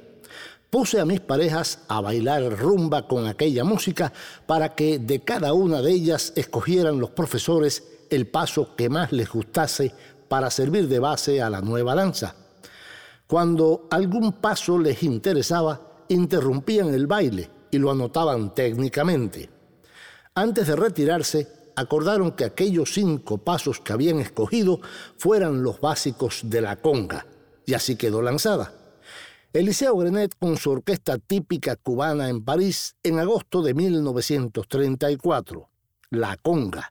Puse 0.68 1.00
a 1.00 1.06
mis 1.06 1.20
parejas 1.20 1.78
a 1.88 2.00
bailar 2.00 2.42
rumba 2.58 3.08
con 3.08 3.26
aquella 3.26 3.64
música 3.64 4.12
para 4.46 4.74
que 4.74 4.98
de 4.98 5.20
cada 5.20 5.54
una 5.54 5.80
de 5.80 5.92
ellas 5.92 6.32
escogieran 6.36 7.00
los 7.00 7.10
profesores 7.10 7.82
el 8.10 8.26
paso 8.26 8.76
que 8.76 8.88
más 8.88 9.12
les 9.12 9.30
gustase 9.30 9.94
para 10.28 10.50
servir 10.50 10.88
de 10.88 10.98
base 10.98 11.40
a 11.40 11.48
la 11.48 11.60
nueva 11.60 11.94
danza. 11.94 12.34
Cuando 13.26 13.88
algún 13.90 14.34
paso 14.34 14.78
les 14.78 15.02
interesaba, 15.02 16.04
interrumpían 16.08 16.92
el 16.92 17.06
baile 17.06 17.48
y 17.70 17.78
lo 17.78 17.90
anotaban 17.90 18.54
técnicamente. 18.54 19.48
Antes 20.34 20.66
de 20.66 20.76
retirarse, 20.76 21.48
acordaron 21.76 22.32
que 22.32 22.44
aquellos 22.44 22.94
cinco 22.94 23.38
pasos 23.38 23.80
que 23.80 23.92
habían 23.92 24.18
escogido 24.18 24.80
fueran 25.16 25.62
los 25.62 25.80
básicos 25.80 26.40
de 26.44 26.60
la 26.62 26.76
conga, 26.76 27.26
y 27.64 27.74
así 27.74 27.96
quedó 27.96 28.22
lanzada. 28.22 28.72
Eliseo 29.52 29.96
Grenet 29.96 30.34
con 30.38 30.56
su 30.56 30.70
orquesta 30.70 31.18
típica 31.18 31.76
cubana 31.76 32.28
en 32.28 32.44
París 32.44 32.96
en 33.02 33.18
agosto 33.18 33.62
de 33.62 33.72
1934, 33.72 35.68
La 36.10 36.36
Conga. 36.36 36.90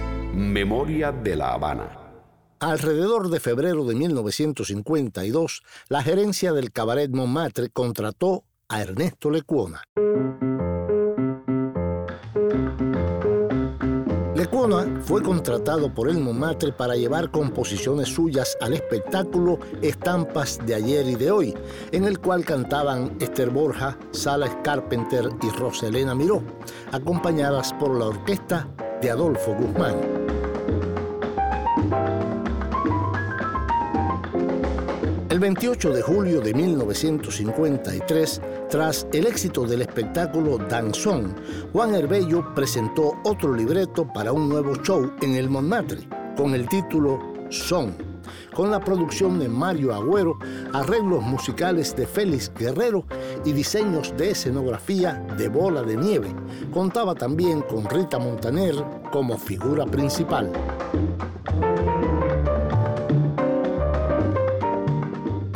Memoria 0.33 1.11
de 1.11 1.35
La 1.35 1.53
Habana. 1.53 1.89
Alrededor 2.61 3.29
de 3.29 3.41
febrero 3.41 3.83
de 3.83 3.95
1952, 3.95 5.61
la 5.89 6.01
gerencia 6.03 6.53
del 6.53 6.71
Cabaret 6.71 7.11
Montmartre 7.11 7.69
contrató 7.69 8.45
a 8.69 8.81
Ernesto 8.81 9.29
Lecuona. 9.29 9.83
Fue 15.11 15.21
contratado 15.21 15.93
por 15.93 16.07
el 16.07 16.19
Montmartre 16.19 16.71
para 16.71 16.95
llevar 16.95 17.31
composiciones 17.31 18.07
suyas 18.07 18.57
al 18.61 18.71
espectáculo 18.71 19.59
Estampas 19.81 20.57
de 20.65 20.73
ayer 20.73 21.05
y 21.05 21.15
de 21.15 21.31
hoy, 21.31 21.53
en 21.91 22.05
el 22.05 22.17
cual 22.17 22.45
cantaban 22.45 23.17
Esther 23.19 23.49
Borja, 23.49 23.97
Sala 24.11 24.61
Carpenter 24.63 25.27
y 25.43 25.49
Roselena 25.49 26.15
Miró, 26.15 26.41
acompañadas 26.93 27.73
por 27.73 27.99
la 27.99 28.05
orquesta 28.05 28.69
de 29.01 29.11
Adolfo 29.11 29.53
Guzmán. 29.53 30.40
El 35.31 35.39
28 35.39 35.93
de 35.93 36.01
julio 36.01 36.41
de 36.41 36.53
1953, 36.53 38.41
tras 38.69 39.07
el 39.13 39.25
éxito 39.25 39.65
del 39.65 39.81
espectáculo 39.81 40.57
Danzón, 40.57 41.33
Juan 41.71 41.95
Herbello 41.95 42.53
presentó 42.53 43.13
otro 43.23 43.55
libreto 43.55 44.05
para 44.11 44.33
un 44.33 44.49
nuevo 44.49 44.75
show 44.83 45.09
en 45.21 45.35
el 45.35 45.49
Montmartre, 45.49 46.05
con 46.35 46.53
el 46.53 46.67
título 46.67 47.17
Son, 47.49 47.95
con 48.53 48.71
la 48.71 48.81
producción 48.81 49.39
de 49.39 49.47
Mario 49.47 49.93
Agüero, 49.93 50.37
arreglos 50.73 51.23
musicales 51.23 51.95
de 51.95 52.07
Félix 52.07 52.51
Guerrero 52.53 53.05
y 53.45 53.53
diseños 53.53 54.13
de 54.17 54.31
escenografía 54.31 55.13
de 55.37 55.47
Bola 55.47 55.81
de 55.81 55.95
Nieve. 55.95 56.35
Contaba 56.73 57.15
también 57.15 57.61
con 57.61 57.89
Rita 57.89 58.19
Montaner 58.19 58.75
como 59.13 59.37
figura 59.37 59.85
principal. 59.85 60.51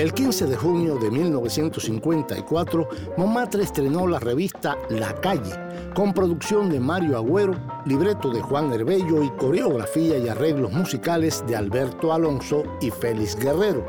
El 0.05 0.13
15 0.13 0.45
de 0.45 0.55
junio 0.55 0.99
de 0.99 1.09
1954, 1.09 2.89
Montmartre 3.17 3.63
estrenó 3.63 4.05
la 4.05 4.19
revista 4.19 4.77
La 4.87 5.15
Calle, 5.15 5.51
con 5.95 6.13
producción 6.13 6.69
de 6.69 6.79
Mario 6.79 7.17
Agüero, 7.17 7.55
libreto 7.87 8.29
de 8.29 8.39
Juan 8.39 8.71
Herbello 8.71 9.23
y 9.23 9.31
coreografía 9.31 10.19
y 10.19 10.27
arreglos 10.27 10.71
musicales 10.71 11.43
de 11.47 11.55
Alberto 11.55 12.13
Alonso 12.13 12.65
y 12.81 12.91
Félix 12.91 13.35
Guerrero. 13.35 13.83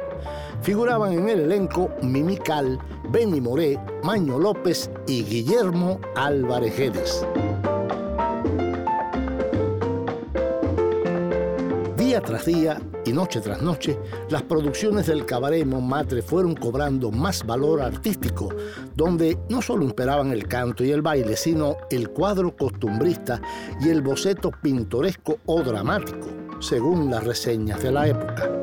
Figuraban 0.62 1.12
en 1.12 1.29
el 1.29 1.40
elenco 1.40 1.90
Mimical, 2.00 2.79
Benny 3.11 3.42
Moré, 3.42 3.79
Maño 4.02 4.38
López 4.38 4.90
y 5.07 5.22
Guillermo 5.22 6.00
Álvarez 6.14 6.79
Día 11.98 12.22
tras 12.22 12.46
día, 12.46 12.81
y 13.07 13.12
noche 13.12 13.40
tras 13.40 13.62
noche, 13.62 13.99
las 14.31 14.42
producciones 14.42 15.07
del 15.07 15.25
cabaret 15.25 15.64
Montmartre 15.64 16.23
fueron 16.23 16.55
cobrando 16.55 17.11
más 17.11 17.47
valor 17.47 17.81
artístico, 17.81 18.49
donde 18.95 19.38
no 19.49 19.62
solo 19.62 19.85
imperaban 19.85 20.33
el 20.33 20.49
canto 20.49 20.85
y 20.85 20.90
el 20.90 21.03
baile, 21.03 21.37
sino 21.37 21.77
el 21.90 22.11
cuadro 22.11 22.57
costumbrista 22.57 23.40
y 23.81 23.88
el 23.88 24.03
boceto 24.03 24.51
pintoresco 24.51 25.38
o 25.47 25.62
dramático, 25.62 26.29
según 26.61 27.11
las 27.11 27.25
reseñas 27.25 27.83
de 27.83 27.92
la 27.92 28.09
época. 28.09 28.56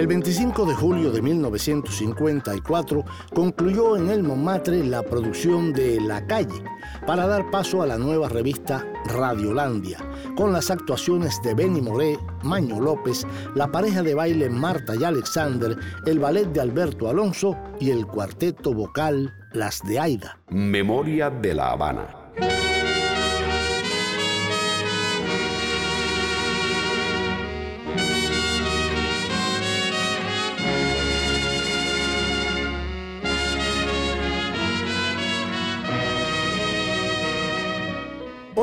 El 0.00 0.06
25 0.06 0.64
de 0.64 0.74
julio 0.74 1.12
de 1.12 1.20
1954 1.20 3.04
concluyó 3.34 3.98
en 3.98 4.08
el 4.08 4.22
Montmartre 4.22 4.82
la 4.82 5.02
producción 5.02 5.74
de 5.74 6.00
La 6.00 6.26
Calle 6.26 6.64
para 7.06 7.26
dar 7.26 7.50
paso 7.50 7.82
a 7.82 7.86
la 7.86 7.98
nueva 7.98 8.30
revista 8.30 8.82
Radiolandia, 9.04 9.98
con 10.38 10.54
las 10.54 10.70
actuaciones 10.70 11.42
de 11.42 11.52
Benny 11.52 11.82
Moré, 11.82 12.18
Maño 12.42 12.80
López, 12.80 13.26
la 13.54 13.70
pareja 13.70 14.02
de 14.02 14.14
baile 14.14 14.48
Marta 14.48 14.96
y 14.96 15.04
Alexander, 15.04 15.76
el 16.06 16.18
ballet 16.18 16.46
de 16.46 16.62
Alberto 16.62 17.10
Alonso 17.10 17.58
y 17.78 17.90
el 17.90 18.06
cuarteto 18.06 18.72
vocal 18.72 19.34
Las 19.52 19.82
de 19.82 20.00
Aida. 20.00 20.40
Memoria 20.48 21.28
de 21.28 21.52
la 21.52 21.72
Habana. 21.72 22.06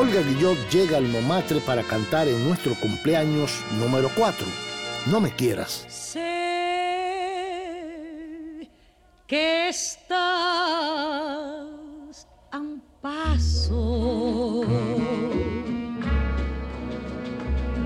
Olga 0.08 0.22
Guillot 0.22 0.58
llega 0.70 0.96
al 0.98 1.08
Momatre 1.10 1.60
para 1.60 1.84
cantar 1.84 2.30
en 2.30 2.48
nuestro 2.48 2.76
cumpleaños 2.76 3.62
número 3.78 4.10
4. 4.16 4.48
No 5.08 5.20
me 5.20 5.32
quieras. 5.32 5.86
Sé 5.90 6.22
que 9.28 9.68
estás 9.68 10.18
a 12.52 12.58
un 12.58 12.82
paso 13.02 14.64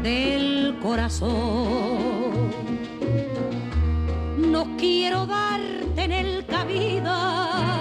del 0.03 0.77
corazón. 0.79 2.51
No 4.37 4.77
quiero 4.77 5.25
darte 5.25 6.03
en 6.03 6.11
el 6.11 6.45
cabida 6.45 7.80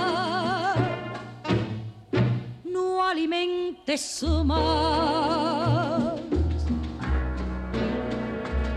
alimentes 3.11 4.23
más 4.45 6.21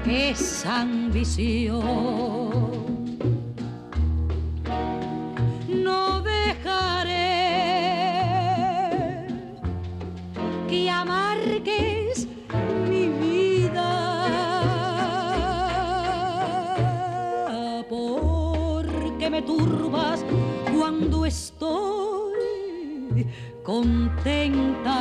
esa 0.05 0.81
ambición. 0.81 1.81
No 5.69 6.21
dejaré 6.21 7.13
que 10.67 10.89
amargues 10.89 12.27
mi 12.89 13.07
vida 13.07 13.91
porque 17.89 19.29
me 19.29 19.41
turbas 19.43 20.25
cuando 20.75 21.25
contenta. 23.73 24.99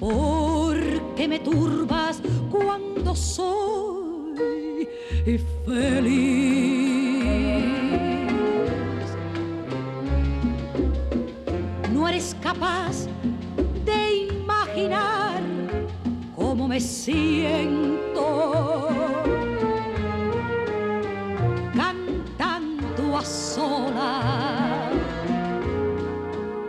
Porque 0.00 1.28
me 1.28 1.38
turbas 1.38 2.20
cuando 2.50 3.14
soy 3.14 4.88
feliz. 5.64 6.74
No 11.92 12.08
eres 12.08 12.34
capaz 12.42 13.06
de 13.84 14.26
imaginar 14.34 15.40
cómo 16.34 16.66
me 16.66 16.80
siento 16.80 18.03
sola 23.64 24.90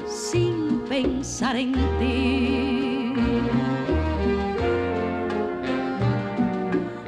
sin 0.08 0.80
pensar 0.90 1.56
en 1.56 1.74
ti. 2.00 3.14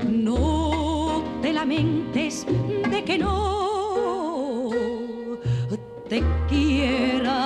No 0.10 1.24
te 1.42 1.54
lamentes 1.54 2.46
de 2.92 3.04
que 3.04 3.18
no 3.18 3.58
te 6.10 6.24
quiera. 6.50 7.40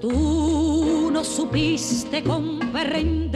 Tú 0.00 1.10
no 1.12 1.22
supiste 1.24 2.22
comprender, 2.22 3.29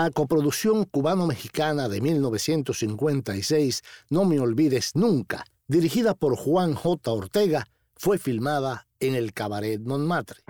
La 0.00 0.12
coproducción 0.12 0.84
cubano-mexicana 0.84 1.88
de 1.88 2.00
1956, 2.00 3.82
No 4.10 4.24
me 4.26 4.38
olvides 4.38 4.92
nunca, 4.94 5.44
dirigida 5.66 6.14
por 6.14 6.36
Juan 6.36 6.74
J. 6.74 7.10
Ortega, 7.10 7.66
fue 7.96 8.18
filmada 8.18 8.86
en 9.00 9.16
el 9.16 9.32
Cabaret 9.32 9.80
Montmartre. 9.80 10.44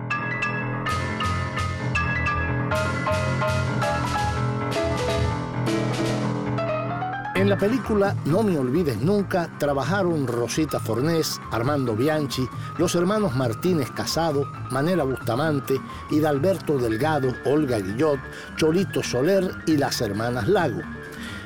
En 7.39 7.47
la 7.47 7.57
película 7.57 8.17
No 8.25 8.43
me 8.43 8.57
olvides 8.57 8.99
nunca 9.01 9.49
trabajaron 9.57 10.27
Rosita 10.27 10.77
Fornés, 10.77 11.39
Armando 11.51 11.95
Bianchi, 11.95 12.45
los 12.77 12.95
hermanos 12.95 13.33
Martínez 13.33 13.89
Casado, 13.91 14.51
Manela 14.71 15.05
Bustamante, 15.05 15.79
Hidalberto 16.11 16.77
Delgado, 16.77 17.33
Olga 17.45 17.79
Guillot, 17.79 18.19
Cholito 18.57 19.01
Soler 19.01 19.49
y 19.65 19.77
las 19.77 20.01
hermanas 20.01 20.49
Lago. 20.49 20.81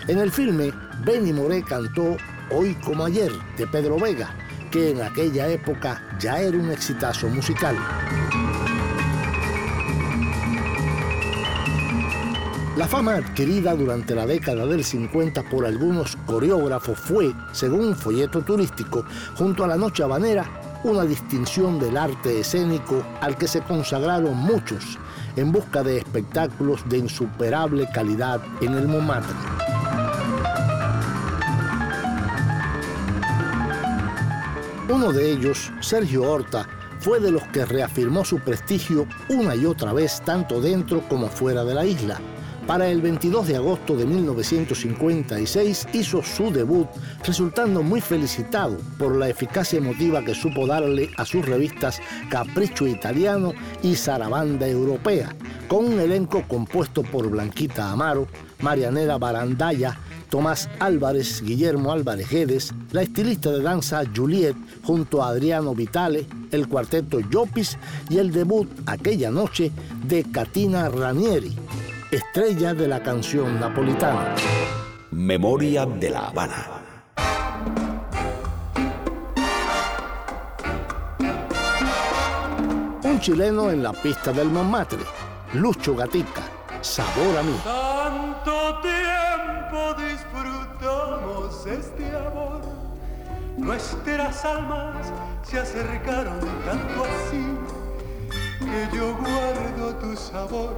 En 0.07 0.17
el 0.17 0.31
filme, 0.31 0.73
Benny 1.05 1.31
Moré 1.31 1.61
cantó 1.61 2.17
Hoy 2.49 2.73
como 2.83 3.05
ayer 3.05 3.31
de 3.55 3.67
Pedro 3.67 3.99
Vega, 3.99 4.31
que 4.71 4.93
en 4.93 5.01
aquella 5.03 5.47
época 5.47 6.01
ya 6.19 6.39
era 6.39 6.57
un 6.57 6.71
exitazo 6.71 7.27
musical. 7.27 7.77
La 12.75 12.87
fama 12.87 13.17
adquirida 13.17 13.75
durante 13.75 14.15
la 14.15 14.25
década 14.25 14.65
del 14.65 14.83
50 14.83 15.43
por 15.43 15.63
algunos 15.63 16.15
coreógrafos 16.25 16.97
fue, 16.97 17.31
según 17.51 17.89
un 17.89 17.95
folleto 17.95 18.41
turístico, 18.41 19.05
junto 19.35 19.63
a 19.63 19.67
la 19.67 19.77
Noche 19.77 20.01
Habanera, 20.01 20.79
una 20.83 21.03
distinción 21.03 21.79
del 21.79 21.95
arte 21.95 22.39
escénico 22.39 23.05
al 23.21 23.37
que 23.37 23.47
se 23.47 23.61
consagraron 23.61 24.35
muchos 24.35 24.97
en 25.35 25.51
busca 25.51 25.83
de 25.83 25.99
espectáculos 25.99 26.81
de 26.89 26.97
insuperable 26.97 27.87
calidad 27.93 28.41
en 28.59 28.73
el 28.73 28.87
Montmartre. 28.87 29.35
Uno 34.89 35.11
de 35.11 35.31
ellos, 35.31 35.71
Sergio 35.79 36.23
Horta, 36.23 36.67
fue 36.99 37.19
de 37.19 37.29
los 37.29 37.43
que 37.49 37.65
reafirmó 37.65 38.25
su 38.25 38.39
prestigio 38.39 39.05
una 39.29 39.55
y 39.55 39.67
otra 39.67 39.93
vez 39.93 40.23
tanto 40.25 40.59
dentro 40.59 41.07
como 41.07 41.27
fuera 41.27 41.63
de 41.63 41.75
la 41.75 41.85
isla 41.85 42.19
para 42.67 42.87
el 42.87 43.01
22 43.01 43.47
de 43.47 43.55
agosto 43.57 43.95
de 43.95 44.05
1956 44.05 45.87
hizo 45.93 46.23
su 46.23 46.51
debut, 46.51 46.87
resultando 47.25 47.83
muy 47.83 48.01
felicitado 48.01 48.77
por 48.97 49.15
la 49.15 49.29
eficacia 49.29 49.79
emotiva 49.79 50.23
que 50.23 50.35
supo 50.35 50.65
darle 50.65 51.09
a 51.17 51.25
sus 51.25 51.45
revistas 51.45 52.01
Capricho 52.29 52.87
Italiano 52.87 53.53
y 53.81 53.95
Zarabanda 53.95 54.67
Europea, 54.67 55.35
con 55.67 55.85
un 55.85 55.99
elenco 55.99 56.43
compuesto 56.47 57.03
por 57.03 57.29
Blanquita 57.29 57.91
Amaro, 57.91 58.27
Marianela 58.61 59.17
Barandaya, 59.17 59.97
Tomás 60.29 60.69
Álvarez, 60.79 61.43
Guillermo 61.43 61.91
Álvarez 61.91 62.29
Guedes, 62.29 62.73
la 62.91 63.03
estilista 63.03 63.51
de 63.51 63.61
danza 63.61 64.01
Juliet 64.15 64.55
junto 64.83 65.21
a 65.21 65.27
Adriano 65.29 65.75
Vitale, 65.75 66.25
el 66.51 66.67
cuarteto 66.67 67.19
Yopis 67.19 67.77
y 68.09 68.17
el 68.17 68.31
debut 68.31 68.67
aquella 68.85 69.29
noche 69.29 69.71
de 70.07 70.23
Katina 70.23 70.89
Ranieri, 70.89 71.55
estrella 72.15 72.73
de 72.73 72.87
la 72.87 73.01
canción 73.01 73.59
napolitana. 73.59 74.35
Memoria 75.11 75.85
de 75.85 76.09
la 76.11 76.27
Habana. 76.27 76.67
Un 83.03 83.19
chileno 83.19 83.71
en 83.71 83.81
la 83.81 83.93
pista 83.93 84.31
del 84.31 84.49
Montmartre, 84.49 84.99
Lucho 85.53 85.95
Gatica, 85.95 86.43
Sabor 86.81 87.37
a 87.37 87.43
mí. 87.43 87.55
Tanto 87.63 88.79
tiempo 88.81 89.93
disfrutamos 89.95 91.65
este 91.65 92.15
amor, 92.15 92.61
nuestras 93.57 94.45
almas 94.45 95.11
se 95.43 95.59
acercaron 95.59 96.39
tanto 96.65 97.05
así 97.05 97.43
que 98.59 98.97
yo 98.97 99.15
guardo 99.17 99.95
tu 99.95 100.15
sabor 100.15 100.77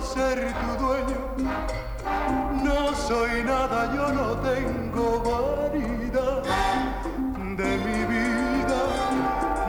ser 0.00 0.52
tu 0.52 0.70
dueño. 0.84 1.18
No 2.62 2.94
soy 2.94 3.42
nada, 3.42 3.92
yo 3.94 4.12
no 4.12 4.36
tengo 4.38 5.22
variedad 5.22 6.42
de 7.56 7.76
mi 7.78 8.04
vida. 8.04 8.80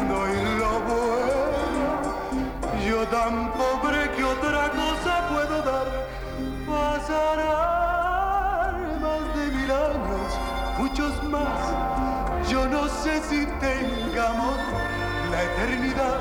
Doy 0.07 0.33
lo 0.59 0.71
bueno, 0.89 1.91
yo 2.87 2.99
tan 3.07 3.35
pobre 3.53 3.99
que 4.15 4.23
otra 4.23 4.69
cosa 4.69 5.13
puedo 5.29 5.55
dar. 5.63 5.87
Pasarán 6.67 7.91
más 9.01 9.23
de 9.35 9.45
mil 9.55 9.71
años, 9.71 10.29
muchos 10.77 11.13
más. 11.23 11.59
Yo 12.49 12.67
no 12.67 12.87
sé 12.87 13.21
si 13.29 13.45
tengamos 13.59 14.57
la 15.31 15.43
eternidad, 15.43 16.19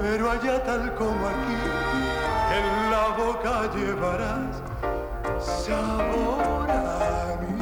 pero 0.00 0.30
allá 0.30 0.62
tal 0.64 0.94
como 0.94 1.28
aquí 1.28 1.56
en 2.50 2.90
la 2.90 3.08
boca 3.16 3.70
llevarás 3.74 4.62
sabor 5.38 6.70
a 6.70 7.38
mí. 7.40 7.56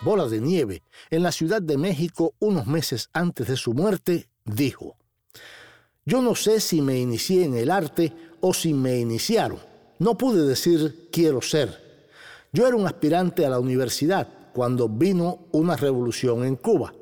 Bola 0.00 0.28
de 0.28 0.40
Nieve, 0.40 0.84
en 1.10 1.24
la 1.24 1.32
Ciudad 1.32 1.60
de 1.60 1.76
México 1.76 2.34
unos 2.38 2.68
meses 2.68 3.10
antes 3.12 3.48
de 3.48 3.56
su 3.56 3.74
muerte, 3.74 4.28
dijo, 4.44 4.96
Yo 6.04 6.22
no 6.22 6.36
sé 6.36 6.60
si 6.60 6.80
me 6.80 7.00
inicié 7.00 7.44
en 7.44 7.56
el 7.56 7.68
arte 7.68 8.12
o 8.40 8.54
si 8.54 8.74
me 8.74 9.00
iniciaron. 9.00 9.58
No 9.98 10.16
pude 10.16 10.46
decir 10.46 11.08
quiero 11.10 11.42
ser. 11.42 12.06
Yo 12.52 12.68
era 12.68 12.76
un 12.76 12.86
aspirante 12.86 13.44
a 13.44 13.50
la 13.50 13.58
universidad 13.58 14.28
cuando 14.52 14.88
vino 14.88 15.46
una 15.50 15.74
revolución 15.74 16.44
en 16.44 16.54
Cuba. 16.54 16.94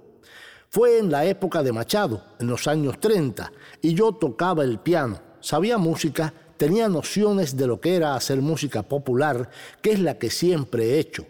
Fue 0.71 0.99
en 0.99 1.11
la 1.11 1.27
época 1.27 1.63
de 1.63 1.73
Machado, 1.73 2.25
en 2.41 2.47
los 2.47 2.67
años 2.67 2.99
30, 2.99 3.53
y 3.83 3.93
yo 3.93 4.13
tocaba 4.13 4.65
el 4.65 4.79
piano, 4.79 5.21
sabía 5.41 5.77
música, 5.77 6.33
tenía 6.57 6.89
nociones 6.89 7.59
de 7.59 7.67
lo 7.67 7.79
que 7.79 7.95
era 7.95 8.15
hacer 8.15 8.41
música 8.41 8.83
popular, 8.83 9.51
que 9.83 9.93
es 9.93 10.01
la 10.01 10.19
que 10.19 10.31
siempre 10.31 10.95
he 10.95 10.99
hecho. 10.99 11.27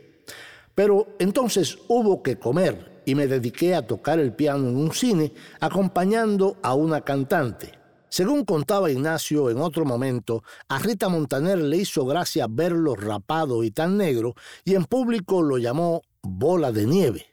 Pero 0.77 1.09
entonces 1.19 1.79
hubo 1.89 2.23
que 2.23 2.39
comer 2.39 3.01
y 3.07 3.15
me 3.15 3.27
dediqué 3.27 3.75
a 3.75 3.87
tocar 3.87 4.19
el 4.19 4.35
piano 4.35 4.69
en 4.69 4.77
un 4.77 4.93
cine 4.93 5.33
acompañando 5.59 6.59
a 6.63 6.75
una 6.75 7.01
cantante. 7.01 7.73
Según 8.11 8.45
contaba 8.45 8.91
Ignacio 8.91 9.49
en 9.51 9.59
otro 9.59 9.87
momento, 9.87 10.45
a 10.69 10.79
Rita 10.79 11.09
Montaner 11.09 11.59
le 11.59 11.79
hizo 11.79 12.05
gracia 12.05 12.47
verlo 12.49 12.95
rapado 12.95 13.65
y 13.65 13.71
tan 13.71 13.97
negro 13.97 14.35
y 14.65 14.75
en 14.75 14.85
público 14.85 15.43
lo 15.43 15.57
llamó 15.57 16.03
bola 16.23 16.71
de 16.73 16.85
nieve. 16.85 17.27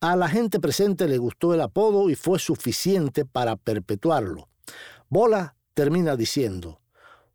A 0.00 0.16
la 0.16 0.28
gente 0.28 0.58
presente 0.58 1.06
le 1.08 1.18
gustó 1.18 1.52
el 1.52 1.60
apodo 1.60 2.08
y 2.08 2.14
fue 2.14 2.38
suficiente 2.38 3.26
para 3.26 3.56
perpetuarlo. 3.56 4.48
Bola 5.10 5.56
termina 5.74 6.16
diciendo, 6.16 6.81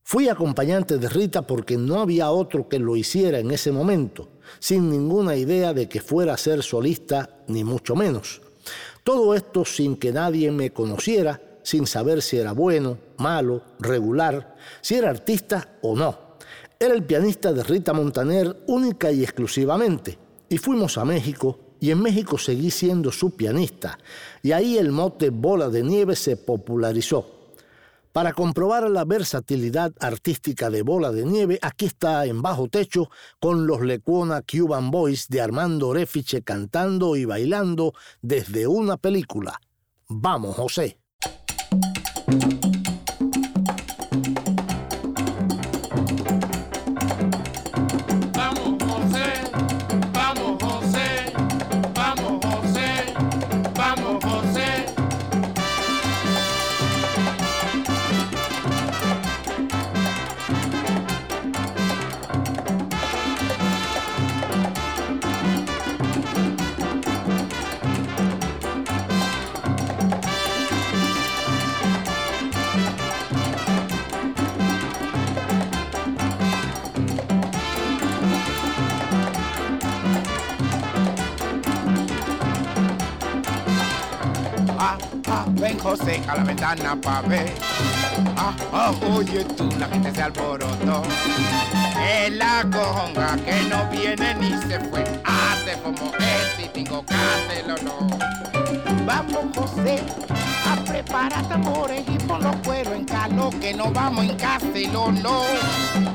fui 0.09 0.29
acompañante 0.29 0.97
de 0.97 1.09
Rita 1.09 1.41
porque 1.41 1.75
no 1.75 1.99
había 1.99 2.31
otro 2.31 2.69
que 2.69 2.79
lo 2.79 2.95
hiciera 2.95 3.39
en 3.39 3.51
ese 3.51 3.73
momento, 3.73 4.29
sin 4.57 4.89
ninguna 4.89 5.35
idea 5.35 5.73
de 5.73 5.89
que 5.89 5.99
fuera 5.99 6.33
a 6.33 6.37
ser 6.37 6.63
solista, 6.63 7.41
ni 7.47 7.65
mucho 7.65 7.93
menos. 7.93 8.39
Todo 9.03 9.35
esto 9.35 9.65
sin 9.65 9.97
que 9.97 10.13
nadie 10.13 10.49
me 10.49 10.71
conociera, 10.71 11.41
sin 11.61 11.85
saber 11.85 12.21
si 12.21 12.37
era 12.37 12.53
bueno, 12.53 12.97
malo, 13.17 13.61
regular, 13.79 14.55
si 14.79 14.95
era 14.95 15.09
artista 15.09 15.75
o 15.81 15.93
no. 15.93 16.17
Era 16.79 16.93
el 16.93 17.03
pianista 17.03 17.51
de 17.51 17.63
Rita 17.63 17.91
Montaner 17.91 18.63
única 18.67 19.11
y 19.11 19.23
exclusivamente, 19.23 20.17
y 20.47 20.57
fuimos 20.57 20.97
a 20.97 21.03
México 21.03 21.59
y 21.81 21.91
en 21.91 22.01
México 22.01 22.37
seguí 22.37 22.71
siendo 22.71 23.11
su 23.11 23.31
pianista 23.31 23.99
y 24.41 24.53
ahí 24.53 24.77
el 24.77 24.93
mote 24.93 25.31
bola 25.31 25.67
de 25.67 25.83
nieve 25.83 26.15
se 26.15 26.37
popularizó. 26.37 27.36
Para 28.17 28.33
comprobar 28.33 28.89
la 28.89 29.05
versatilidad 29.05 29.93
artística 29.99 30.71
de 30.71 30.81
Bola 30.81 31.11
de 31.11 31.23
Nieve, 31.23 31.59
aquí 31.61 31.85
está 31.85 32.25
en 32.25 32.41
bajo 32.41 32.67
techo 32.67 33.11
con 33.39 33.67
los 33.67 33.81
Lecuona 33.81 34.41
Cuban 34.41 34.89
Boys 34.89 35.27
de 35.27 35.39
Armando 35.39 35.93
Refiche 35.93 36.41
cantando 36.41 37.15
y 37.15 37.25
bailando 37.25 37.93
desde 38.23 38.65
una 38.65 38.97
película. 38.97 39.61
Vamos, 40.07 40.55
José. 40.55 40.97
La 86.25 86.43
ventana 86.43 86.95
pa' 86.95 87.21
ver. 87.21 87.53
Ah, 88.35 88.53
ah, 88.73 88.91
oye 89.13 89.43
tú, 89.43 89.69
la 89.79 89.87
gente 89.87 90.11
se 90.13 90.21
alborotó. 90.21 91.03
Es 92.01 92.31
la 92.33 92.63
conga 92.63 93.35
que 93.37 93.61
no 93.69 93.89
viene 93.89 94.35
ni 94.35 94.49
se 94.67 94.79
fue. 94.89 95.03
Hace 95.23 95.79
como 95.83 96.11
este 96.17 96.65
y 96.65 96.69
tengo 96.69 97.03
que 97.05 97.15
no. 97.83 98.07
Vamos 99.05 99.45
José 99.55 100.03
a 100.65 100.75
preparar 100.83 101.47
tambores 101.47 102.03
y 102.07 102.17
pon 102.25 102.43
los 102.43 102.55
cueros 102.57 102.93
en 102.93 103.05
calor 103.05 103.53
que 103.59 103.73
no 103.73 103.91
vamos 103.91 104.25
en 104.25 104.37
no. 105.23 105.41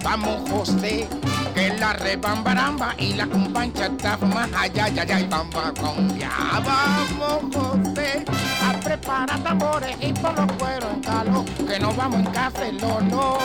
Vamos 0.02 0.50
José 0.50 1.08
que 1.54 1.68
la 1.78 1.92
rebambaramba 1.94 2.94
y 2.98 3.14
la 3.14 3.26
compancha 3.26 3.86
está 3.86 4.16
más 4.18 4.48
allá, 4.52 4.88
ya, 4.88 5.04
ya, 5.04 5.20
y 5.20 5.28
con 5.28 6.18
ya. 6.18 6.62
Vamos 6.64 7.54
José 7.54 8.01
prepara 9.02 9.36
tambores 9.42 9.96
y 10.00 10.12
por 10.12 10.34
los 10.36 10.52
cueros 10.52 10.92
en 10.94 11.00
calor, 11.00 11.44
que 11.44 11.78
nos 11.80 11.96
vamos 11.96 12.20
en 12.20 12.26
café 12.26 12.72
no. 12.72 13.38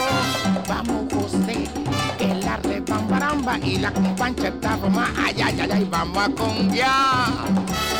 Vamos 0.68 1.12
José, 1.12 1.68
que 2.16 2.34
la 2.34 2.56
rebambaramba 2.58 3.58
y 3.58 3.78
la 3.78 3.92
compancha 3.92 4.48
está 4.48 4.76
más 4.76 5.10
allá, 5.18 5.48
allá, 5.48 5.64
allá, 5.64 5.78
y 5.80 5.84
vamos 5.84 6.18
a 6.18 6.30
conguiar. 6.30 7.97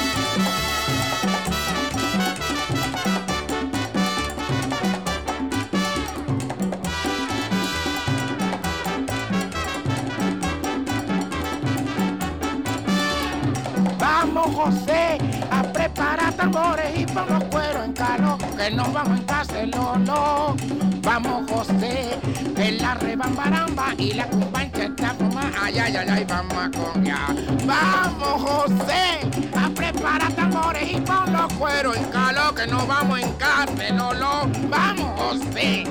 Nos 18.71 18.93
vamos 18.93 19.19
en 19.19 19.25
Castellolo. 19.25 20.57
Vamos 21.03 21.51
José, 21.51 22.19
que 22.55 22.73
la 22.73 22.95
rebambaramba 22.95 23.95
y 23.97 24.13
la 24.13 24.27
cumbancha 24.27 24.85
está. 24.85 25.15
Ay, 25.61 25.79
ay, 25.79 25.97
ay, 25.97 26.09
ay, 26.11 26.27
vamos 26.29 26.55
a 26.55 26.71
confiar. 26.71 27.35
Vamos 27.65 28.43
José, 28.43 29.21
a 29.57 29.69
preparar 29.71 30.33
tambores 30.33 30.91
y 30.91 31.01
por 31.01 31.29
los 31.29 31.53
cueros 31.55 31.97
en 31.97 32.05
calor, 32.05 32.55
que 32.55 32.67
nos 32.67 32.87
vamos 32.87 33.21
en 33.21 33.33
Castellolo. 33.35 34.49
Vamos 34.69 35.21
José 35.21 35.85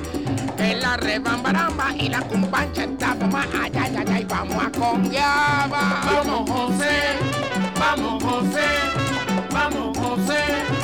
que 0.58 0.76
la 0.76 0.98
rebambaramba 0.98 1.96
y 1.96 2.10
la 2.10 2.22
cumbancha 2.22 2.84
está 2.84 3.16
fumada. 3.16 3.48
Ay, 3.62 3.72
ay, 3.80 3.96
ay, 3.98 4.06
ay, 4.14 4.26
vamos 4.26 4.64
a 4.64 4.72
confiar. 4.72 5.70
Vamos 5.70 6.50
José, 6.50 7.18
vamos 7.80 8.24
José. 8.24 9.08
Vamos, 9.52 9.98
José. 9.98 10.77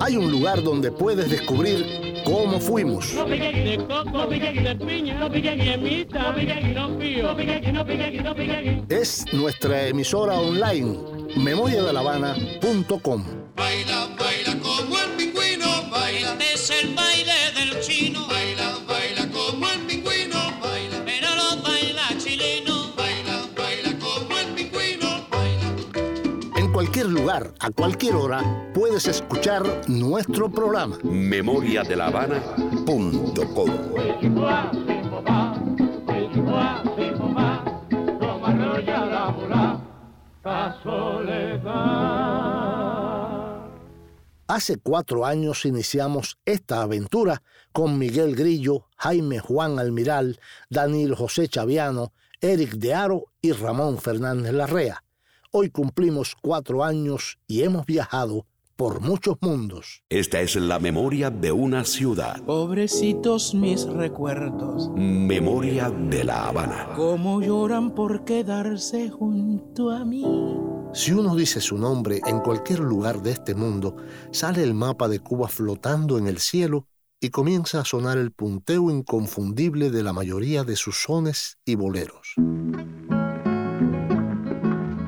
Hay 0.01 0.17
un 0.17 0.33
lugar 0.33 0.63
donde 0.63 0.93
puedes 0.93 1.29
descubrir 1.29 2.23
cómo 2.25 2.59
fuimos. 2.59 3.15
Es 8.89 9.27
nuestra 9.35 9.89
emisora 9.89 10.37
online, 10.37 10.97
memoriadelavana.com. 11.37 13.25
Baila, 13.55 14.09
baila 14.19 14.59
como 14.63 14.99
el 14.99 15.11
pingüino, 15.19 15.67
baila. 15.91 16.33
Este 16.33 16.55
es 16.55 16.71
el 16.83 16.95
baile 16.95 17.16
lugar, 27.27 27.53
a 27.59 27.71
cualquier 27.73 28.15
hora, 28.15 28.71
puedes 28.73 29.09
escuchar 29.09 29.65
nuestro 29.89 30.49
programa. 30.49 30.97
Memoria 31.03 31.83
de 31.83 31.97
la 31.97 32.07
Habana.com. 32.07 33.11
Hace 44.47 44.77
cuatro 44.77 45.27
años 45.27 45.65
iniciamos 45.65 46.39
esta 46.45 46.83
aventura 46.83 47.43
con 47.73 47.99
Miguel 47.99 48.37
Grillo, 48.37 48.87
Jaime 48.99 49.41
Juan 49.41 49.81
Almiral, 49.81 50.39
Daniel 50.71 51.17
José 51.17 51.49
Chaviano, 51.49 52.13
Eric 52.41 52.75
de 52.75 52.95
Aro 52.95 53.25
y 53.43 53.51
Ramón 53.51 53.99
Fernández 53.99 54.53
Larrea. 54.53 55.03
Hoy 55.59 55.71
cumplimos 55.71 56.37
cuatro 56.43 56.85
años 56.85 57.39
y 57.47 57.63
hemos 57.63 57.87
viajado 57.87 58.45
por 58.77 59.01
muchos 59.01 59.39
mundos. 59.41 60.03
Esta 60.11 60.43
es 60.43 60.55
la 60.57 60.79
memoria 60.79 61.31
de 61.31 61.51
una 61.51 61.87
ciudad. 61.87 62.43
Pobrecitos 62.43 63.55
mis 63.55 63.87
recuerdos. 63.87 64.91
Memoria 64.95 65.89
de 65.89 66.25
La 66.25 66.49
Habana. 66.49 66.91
Cómo 66.95 67.41
lloran 67.41 67.95
por 67.95 68.27
quedarse 68.27 69.09
junto 69.09 69.91
a 69.91 70.05
mí. 70.05 70.27
Si 70.93 71.13
uno 71.13 71.35
dice 71.35 71.63
su 71.63 71.79
nombre 71.79 72.21
en 72.27 72.41
cualquier 72.41 72.81
lugar 72.81 73.23
de 73.23 73.31
este 73.31 73.55
mundo, 73.55 73.97
sale 74.33 74.63
el 74.63 74.75
mapa 74.75 75.09
de 75.09 75.21
Cuba 75.21 75.49
flotando 75.49 76.19
en 76.19 76.27
el 76.27 76.37
cielo 76.37 76.87
y 77.19 77.31
comienza 77.31 77.81
a 77.81 77.87
sonar 77.87 78.19
el 78.19 78.31
punteo 78.31 78.91
inconfundible 78.91 79.89
de 79.91 80.03
la 80.03 80.13
mayoría 80.13 80.65
de 80.65 80.77
sus 80.77 80.99
sones 80.99 81.57
y 81.65 81.77
boleros. 81.77 82.35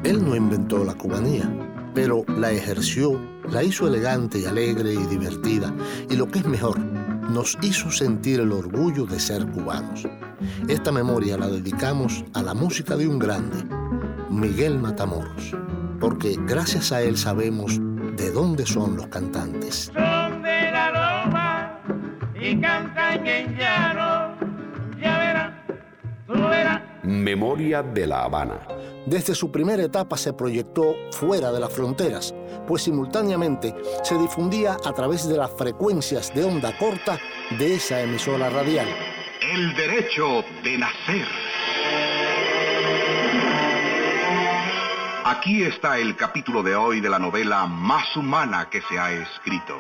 Él 0.09 0.25
no 0.25 0.35
inventó 0.35 0.85
la 0.85 0.95
cubanía, 0.95 1.47
pero 1.95 2.25
la 2.39 2.51
ejerció, 2.51 3.21
la 3.53 3.63
hizo 3.63 3.87
elegante 3.87 4.39
y 4.39 4.47
alegre 4.47 4.95
y 4.95 5.05
divertida, 5.05 5.71
y 6.09 6.17
lo 6.17 6.27
que 6.27 6.39
es 6.39 6.47
mejor, 6.47 6.79
nos 6.79 7.59
hizo 7.61 7.91
sentir 7.91 8.41
el 8.41 8.53
orgullo 8.53 9.05
de 9.05 9.21
ser 9.21 9.47
cubanos. 9.49 10.09
Esta 10.67 10.93
memoria 10.93 11.37
la 11.37 11.49
dedicamos 11.49 12.25
a 12.33 12.43
la 12.43 12.55
música 12.55 12.97
de 12.97 13.07
un 13.07 13.19
grande, 13.19 13.63
Miguel 14.31 14.79
Matamoros, 14.79 15.55
porque 16.01 16.39
gracias 16.47 16.91
a 16.91 17.03
él 17.03 17.19
sabemos 17.19 17.79
de 18.17 18.31
dónde 18.31 18.65
son 18.65 18.97
los 18.97 19.09
cantantes. 19.09 19.93
Son 19.93 20.43
de 20.43 20.71
la 20.71 21.83
y 22.41 22.59
cantan 22.59 23.27
en 23.27 23.59
llano, 23.59 24.39
ya. 25.03 25.19
Memoria 27.09 27.83
de 27.83 28.07
La 28.07 28.25
Habana. 28.25 28.69
Desde 29.07 29.35
su 29.35 29.51
primera 29.51 29.83
etapa 29.83 30.19
se 30.19 30.35
proyectó 30.35 30.95
fuera 31.11 31.51
de 31.51 31.59
las 31.59 31.73
fronteras, 31.73 32.35
pues 32.67 32.83
simultáneamente 32.83 33.75
se 34.03 34.19
difundía 34.19 34.77
a 34.85 34.93
través 34.93 35.27
de 35.27 35.39
las 35.39 35.51
frecuencias 35.53 36.35
de 36.35 36.45
onda 36.45 36.77
corta 36.77 37.19
de 37.59 37.77
esa 37.77 38.03
emisora 38.03 38.51
radial. 38.51 38.87
El 39.41 39.75
derecho 39.75 40.45
de 40.63 40.77
nacer. 40.77 41.27
Aquí 45.25 45.63
está 45.63 45.99
el 45.99 46.15
capítulo 46.15 46.63
de 46.63 46.77
hoy 46.77 47.01
de 47.01 47.09
la 47.09 47.19
novela 47.19 47.65
más 47.67 48.15
humana 48.19 48.69
que 48.71 48.83
se 48.83 48.99
ha 48.99 49.13
escrito. 49.13 49.77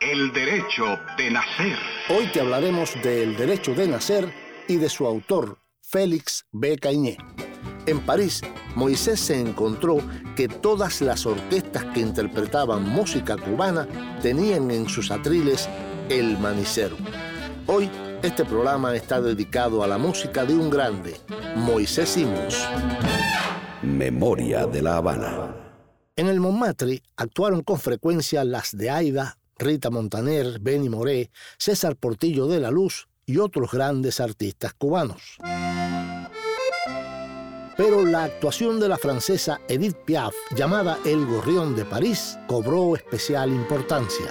El 0.00 0.32
derecho 0.32 0.98
de 1.18 1.30
nacer. 1.30 1.78
Hoy 2.08 2.26
te 2.32 2.40
hablaremos 2.40 2.94
del 3.02 3.36
derecho 3.36 3.74
de 3.74 3.86
nacer 3.86 4.32
y 4.66 4.76
de 4.76 4.88
su 4.88 5.06
autor, 5.06 5.58
Félix 5.90 6.44
B. 6.52 6.76
Cañé. 6.76 7.16
En 7.86 8.04
París, 8.04 8.42
Moisés 8.74 9.18
se 9.20 9.40
encontró 9.40 9.96
que 10.36 10.46
todas 10.46 11.00
las 11.00 11.24
orquestas 11.24 11.82
que 11.94 12.00
interpretaban 12.00 12.86
música 12.86 13.38
cubana 13.38 13.88
tenían 14.20 14.70
en 14.70 14.86
sus 14.86 15.10
atriles 15.10 15.66
el 16.10 16.36
manicero. 16.36 16.94
Hoy, 17.66 17.88
este 18.22 18.44
programa 18.44 18.94
está 18.94 19.22
dedicado 19.22 19.82
a 19.82 19.86
la 19.86 19.96
música 19.96 20.44
de 20.44 20.54
un 20.54 20.68
grande, 20.68 21.16
Moisés 21.56 22.10
Simons. 22.10 22.68
Memoria 23.82 24.66
de 24.66 24.82
La 24.82 24.98
Habana. 24.98 25.56
En 26.16 26.26
el 26.26 26.38
Montmartre 26.38 27.02
actuaron 27.16 27.62
con 27.62 27.78
frecuencia 27.78 28.44
las 28.44 28.76
de 28.76 28.90
Aida, 28.90 29.38
Rita 29.56 29.88
Montaner, 29.88 30.58
Benny 30.60 30.90
Moré, 30.90 31.30
César 31.56 31.96
Portillo 31.96 32.46
de 32.46 32.60
la 32.60 32.70
Luz 32.70 33.08
y 33.24 33.38
otros 33.38 33.70
grandes 33.70 34.20
artistas 34.20 34.74
cubanos. 34.74 35.38
Pero 37.78 38.04
la 38.04 38.24
actuación 38.24 38.78
de 38.80 38.88
la 38.88 38.98
francesa 38.98 39.60
Edith 39.68 39.96
Piaf, 40.04 40.34
llamada 40.56 40.98
El 41.04 41.24
Gorrión 41.24 41.76
de 41.76 41.84
París, 41.84 42.36
cobró 42.48 42.96
especial 42.96 43.50
importancia. 43.50 44.26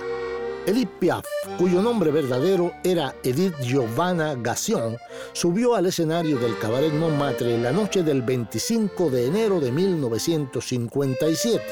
Edith 0.66 0.90
Piaf, 1.00 1.26
cuyo 1.58 1.82
nombre 1.82 2.12
verdadero 2.12 2.74
era 2.84 3.16
Edith 3.24 3.56
Giovanna 3.62 4.36
Gassion, 4.36 4.98
subió 5.32 5.76
al 5.76 5.86
escenario 5.86 6.38
del 6.40 6.60
Cabaret 6.60 6.92
Montmartre 6.92 7.58
la 7.58 7.72
noche 7.72 8.04
del 8.04 8.22
25 8.22 9.10
de 9.12 9.28
enero 9.28 9.62
de 9.62 9.72
1957 9.72 11.64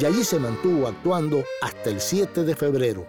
y 0.00 0.04
allí 0.06 0.24
se 0.24 0.38
mantuvo 0.38 0.88
actuando 0.88 1.44
hasta 1.60 1.90
el 1.90 2.00
7 2.00 2.44
de 2.44 2.56
febrero. 2.56 3.06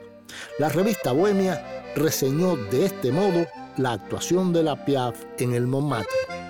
La 0.59 0.67
revista 0.67 1.13
Bohemia 1.13 1.85
reseñó 1.95 2.57
de 2.69 2.87
este 2.87 3.13
modo 3.13 3.47
la 3.77 3.93
actuación 3.93 4.51
de 4.51 4.63
la 4.63 4.83
Piaf 4.83 5.23
en 5.37 5.53
el 5.53 5.67
Montmartre. 5.67 6.42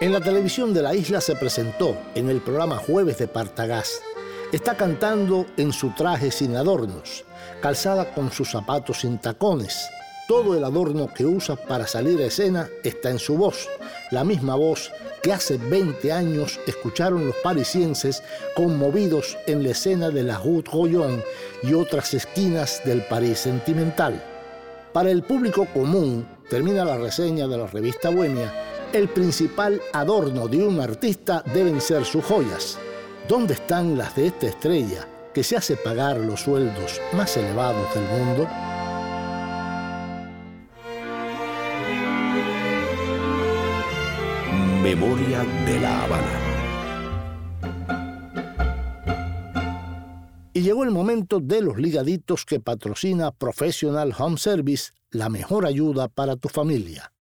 En 0.00 0.12
la 0.12 0.20
televisión 0.20 0.72
de 0.72 0.80
la 0.80 0.94
isla 0.94 1.20
se 1.20 1.34
presentó 1.34 1.96
en 2.14 2.30
el 2.30 2.40
programa 2.40 2.76
Jueves 2.76 3.18
de 3.18 3.26
Partagás. 3.26 4.00
Está 4.52 4.76
cantando 4.76 5.46
en 5.56 5.72
su 5.72 5.90
traje 5.90 6.30
sin 6.30 6.54
adornos, 6.54 7.24
calzada 7.60 8.14
con 8.14 8.30
sus 8.30 8.48
zapatos 8.48 9.00
sin 9.00 9.18
tacones. 9.18 9.88
Todo 10.28 10.56
el 10.56 10.62
adorno 10.62 11.12
que 11.12 11.26
usa 11.26 11.56
para 11.56 11.88
salir 11.88 12.20
a 12.20 12.26
escena 12.26 12.68
está 12.84 13.10
en 13.10 13.18
su 13.18 13.36
voz, 13.36 13.68
la 14.12 14.22
misma 14.22 14.54
voz 14.54 14.92
que 15.20 15.32
hace 15.32 15.56
20 15.56 16.12
años 16.12 16.60
escucharon 16.68 17.26
los 17.26 17.34
parisienses 17.42 18.22
conmovidos 18.54 19.36
en 19.48 19.64
la 19.64 19.70
escena 19.70 20.10
de 20.10 20.22
la 20.22 20.38
Rue 20.38 20.62
Rollon 20.62 21.24
y 21.64 21.74
otras 21.74 22.14
esquinas 22.14 22.82
del 22.84 23.02
París 23.02 23.40
sentimental. 23.40 24.22
Para 24.92 25.10
el 25.10 25.24
público 25.24 25.66
común, 25.74 26.24
termina 26.48 26.84
la 26.84 26.98
reseña 26.98 27.48
de 27.48 27.58
la 27.58 27.66
revista 27.66 28.10
Bohemia, 28.10 28.52
el 28.92 29.08
principal 29.08 29.80
adorno 29.92 30.48
de 30.48 30.66
un 30.66 30.80
artista 30.80 31.42
deben 31.52 31.80
ser 31.80 32.04
sus 32.04 32.24
joyas. 32.24 32.78
¿Dónde 33.28 33.54
están 33.54 33.98
las 33.98 34.16
de 34.16 34.28
esta 34.28 34.46
estrella 34.46 35.06
que 35.34 35.44
se 35.44 35.56
hace 35.56 35.76
pagar 35.76 36.16
los 36.16 36.40
sueldos 36.40 37.00
más 37.12 37.36
elevados 37.36 37.94
del 37.94 38.04
mundo? 38.04 38.48
Memoria 44.82 45.44
de 45.66 45.80
La 45.80 46.04
Habana. 46.04 46.48
Y 50.54 50.62
llegó 50.62 50.82
el 50.82 50.90
momento 50.90 51.40
de 51.40 51.60
los 51.60 51.76
ligaditos 51.76 52.44
que 52.44 52.58
patrocina 52.58 53.30
Professional 53.30 54.14
Home 54.18 54.38
Service, 54.38 54.92
la 55.10 55.28
mejor 55.28 55.66
ayuda 55.66 56.08
para 56.08 56.36
tu 56.36 56.48
familia. 56.48 57.12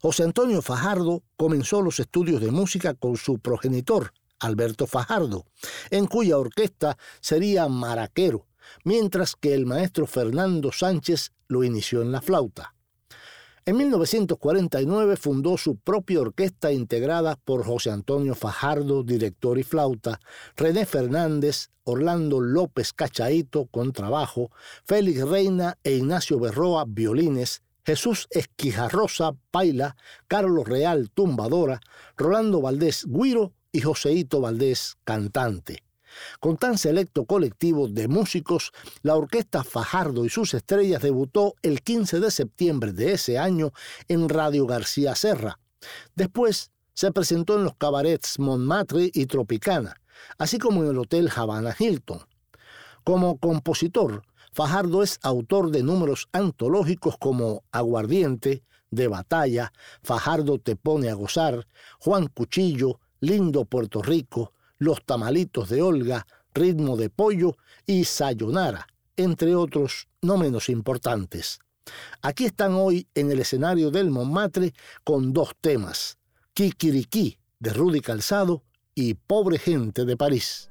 José 0.00 0.22
Antonio 0.22 0.62
Fajardo 0.62 1.24
comenzó 1.36 1.82
los 1.82 1.98
estudios 1.98 2.40
de 2.40 2.52
música 2.52 2.94
con 2.94 3.16
su 3.16 3.40
progenitor, 3.40 4.12
Alberto 4.38 4.86
Fajardo, 4.86 5.44
en 5.90 6.06
cuya 6.06 6.38
orquesta 6.38 6.96
sería 7.20 7.66
maraquero, 7.66 8.46
mientras 8.84 9.34
que 9.34 9.54
el 9.54 9.66
maestro 9.66 10.06
Fernando 10.06 10.70
Sánchez 10.70 11.32
lo 11.48 11.64
inició 11.64 12.00
en 12.00 12.12
la 12.12 12.22
flauta. 12.22 12.73
En 13.66 13.78
1949 13.78 15.16
fundó 15.16 15.56
su 15.56 15.76
propia 15.76 16.20
orquesta 16.20 16.70
integrada 16.70 17.36
por 17.36 17.64
José 17.64 17.90
Antonio 17.90 18.34
Fajardo, 18.34 19.02
director 19.02 19.58
y 19.58 19.62
flauta, 19.62 20.20
René 20.54 20.84
Fernández, 20.84 21.70
Orlando 21.84 22.42
López 22.42 22.92
Cachaito, 22.92 23.64
contrabajo, 23.64 24.50
Félix 24.84 25.26
Reina 25.26 25.78
e 25.82 25.92
Ignacio 25.92 26.38
Berroa, 26.38 26.84
violines, 26.86 27.62
Jesús 27.86 28.26
Esquijarrosa, 28.28 29.32
paila, 29.50 29.96
Carlos 30.28 30.68
Real, 30.68 31.08
tumbadora, 31.08 31.80
Rolando 32.18 32.60
Valdés, 32.60 33.06
guiro 33.08 33.54
y 33.72 33.80
Joseito 33.80 34.42
Valdés, 34.42 34.98
cantante. 35.04 35.82
Con 36.40 36.56
tan 36.56 36.78
selecto 36.78 37.24
colectivo 37.24 37.88
de 37.88 38.08
músicos, 38.08 38.72
la 39.02 39.16
orquesta 39.16 39.64
Fajardo 39.64 40.24
y 40.24 40.28
sus 40.28 40.54
estrellas 40.54 41.02
debutó 41.02 41.54
el 41.62 41.82
15 41.82 42.20
de 42.20 42.30
septiembre 42.30 42.92
de 42.92 43.12
ese 43.12 43.38
año 43.38 43.72
en 44.08 44.28
Radio 44.28 44.66
García 44.66 45.14
Serra. 45.14 45.58
Después 46.14 46.70
se 46.94 47.12
presentó 47.12 47.56
en 47.56 47.64
los 47.64 47.74
cabarets 47.76 48.38
Montmartre 48.38 49.10
y 49.12 49.26
Tropicana, 49.26 50.00
así 50.38 50.58
como 50.58 50.82
en 50.84 50.90
el 50.90 50.98
Hotel 50.98 51.30
Havana 51.34 51.74
Hilton. 51.78 52.20
Como 53.02 53.38
compositor, 53.38 54.22
Fajardo 54.52 55.02
es 55.02 55.18
autor 55.22 55.70
de 55.70 55.82
números 55.82 56.28
antológicos 56.32 57.16
como 57.18 57.64
Aguardiente, 57.72 58.62
De 58.90 59.08
Batalla, 59.08 59.72
Fajardo 60.04 60.58
te 60.58 60.76
pone 60.76 61.10
a 61.10 61.14
gozar, 61.14 61.66
Juan 61.98 62.28
Cuchillo, 62.28 63.00
Lindo 63.18 63.64
Puerto 63.64 64.00
Rico, 64.00 64.52
los 64.84 65.04
tamalitos 65.04 65.70
de 65.70 65.82
Olga, 65.82 66.26
ritmo 66.52 66.96
de 66.96 67.10
pollo 67.10 67.56
y 67.86 68.04
sayonara, 68.04 68.86
entre 69.16 69.56
otros 69.56 70.08
no 70.22 70.36
menos 70.36 70.68
importantes. 70.68 71.58
Aquí 72.22 72.44
están 72.44 72.74
hoy 72.74 73.08
en 73.14 73.30
el 73.30 73.40
escenario 73.40 73.90
del 73.90 74.10
Montmartre 74.10 74.74
con 75.02 75.32
dos 75.32 75.54
temas, 75.60 76.18
Kikiriki 76.52 77.38
de 77.58 77.72
Rudy 77.72 78.00
Calzado 78.00 78.62
y 78.94 79.14
Pobre 79.14 79.58
Gente 79.58 80.04
de 80.04 80.16
París. 80.16 80.70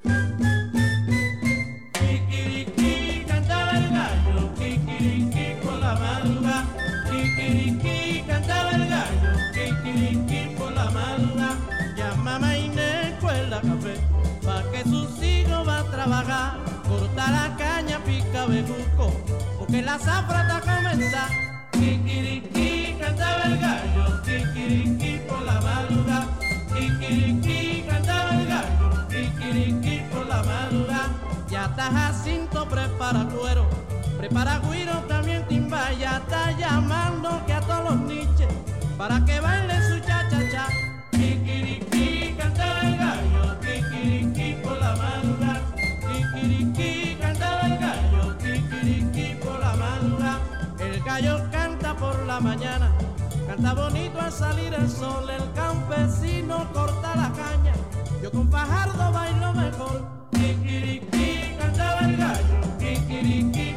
La 19.83 19.99
zafra 19.99 20.41
está 20.41 20.61
comenzar. 20.61 21.29
Kikiriki 21.71 22.95
cantaba 22.99 23.43
el 23.45 23.57
gallo, 23.59 24.21
kikiriki 24.23 25.19
por 25.27 25.41
la 25.41 25.59
madrugada. 25.61 26.27
Kikiriki 26.73 27.83
cantaba 27.87 28.29
el 28.35 28.47
gallo, 28.47 29.07
kikiriki 29.09 30.01
por 30.11 30.27
la 30.27 30.43
madrugada. 30.43 31.09
Ya 31.49 31.65
está 31.65 31.91
Jacinto, 31.91 32.67
prepara 32.67 33.25
cuero, 33.25 33.67
prepara 34.17 34.59
guiro, 34.59 34.93
también 35.07 35.45
timba, 35.47 35.91
ya 35.93 36.17
está 36.17 36.51
llamando 36.57 37.43
que 37.45 37.53
a 37.53 37.61
todos 37.61 37.91
los 37.91 37.99
niches 38.01 38.47
para 38.97 39.23
que 39.25 39.39
baile 39.39 39.75
su 39.89 39.99
mañana, 52.39 52.91
canta 53.47 53.73
bonito 53.73 54.19
al 54.19 54.31
salir 54.31 54.73
el 54.73 54.89
sol. 54.89 55.29
El 55.29 55.51
campesino 55.53 56.67
corta 56.73 57.15
la 57.15 57.31
caña, 57.33 57.73
yo 58.21 58.31
con 58.31 58.49
Fajardo 58.49 59.11
bailo 59.11 59.53
mejor. 59.53 60.05
Kikiriki 60.31 61.55
cantaba 61.59 61.99
el 62.01 62.17
gallo, 62.17 62.59
kikiriki 62.79 63.72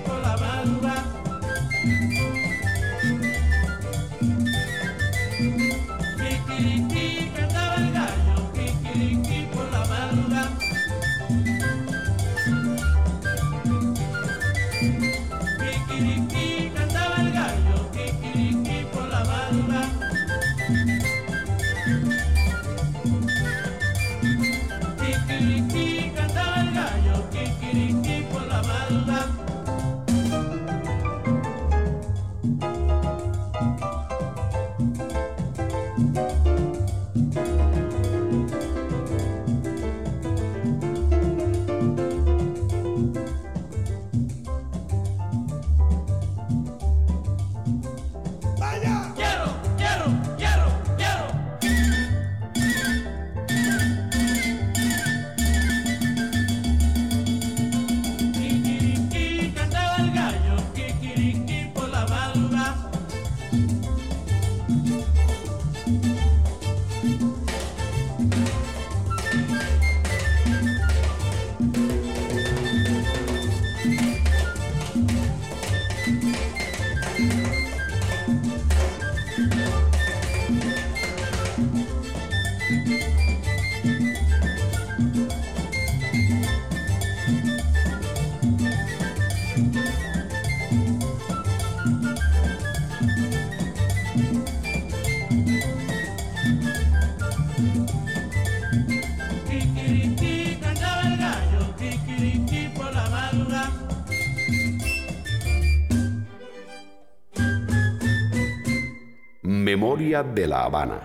Memoria 109.97 110.23
de 110.23 110.47
la 110.47 110.65
Habana. 110.65 110.96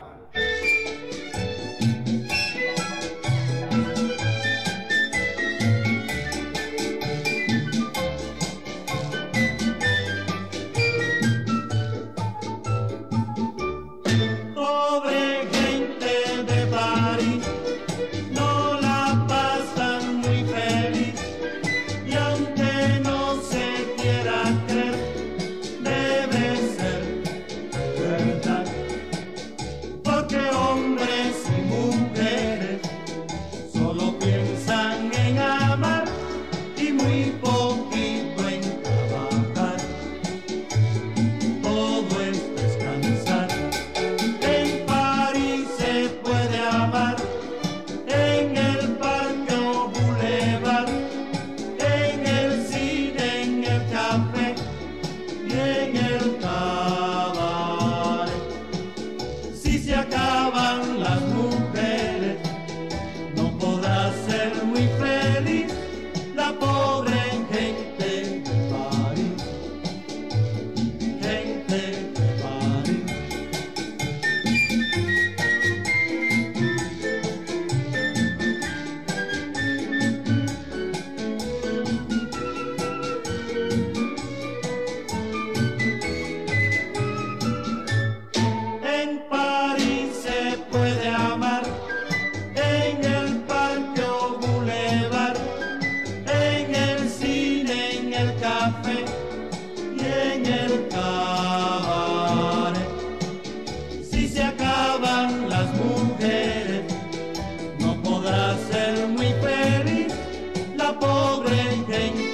pobre 110.94 111.84
gente. 111.88 112.31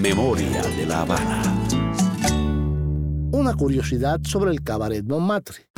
Memoria 0.00 0.62
de 0.62 0.86
la 0.86 1.02
Habana. 1.02 1.42
Una 3.32 3.54
curiosidad 3.54 4.20
sobre 4.22 4.52
el 4.52 4.62
Cabaret 4.62 5.04
Montmartre. 5.04 5.69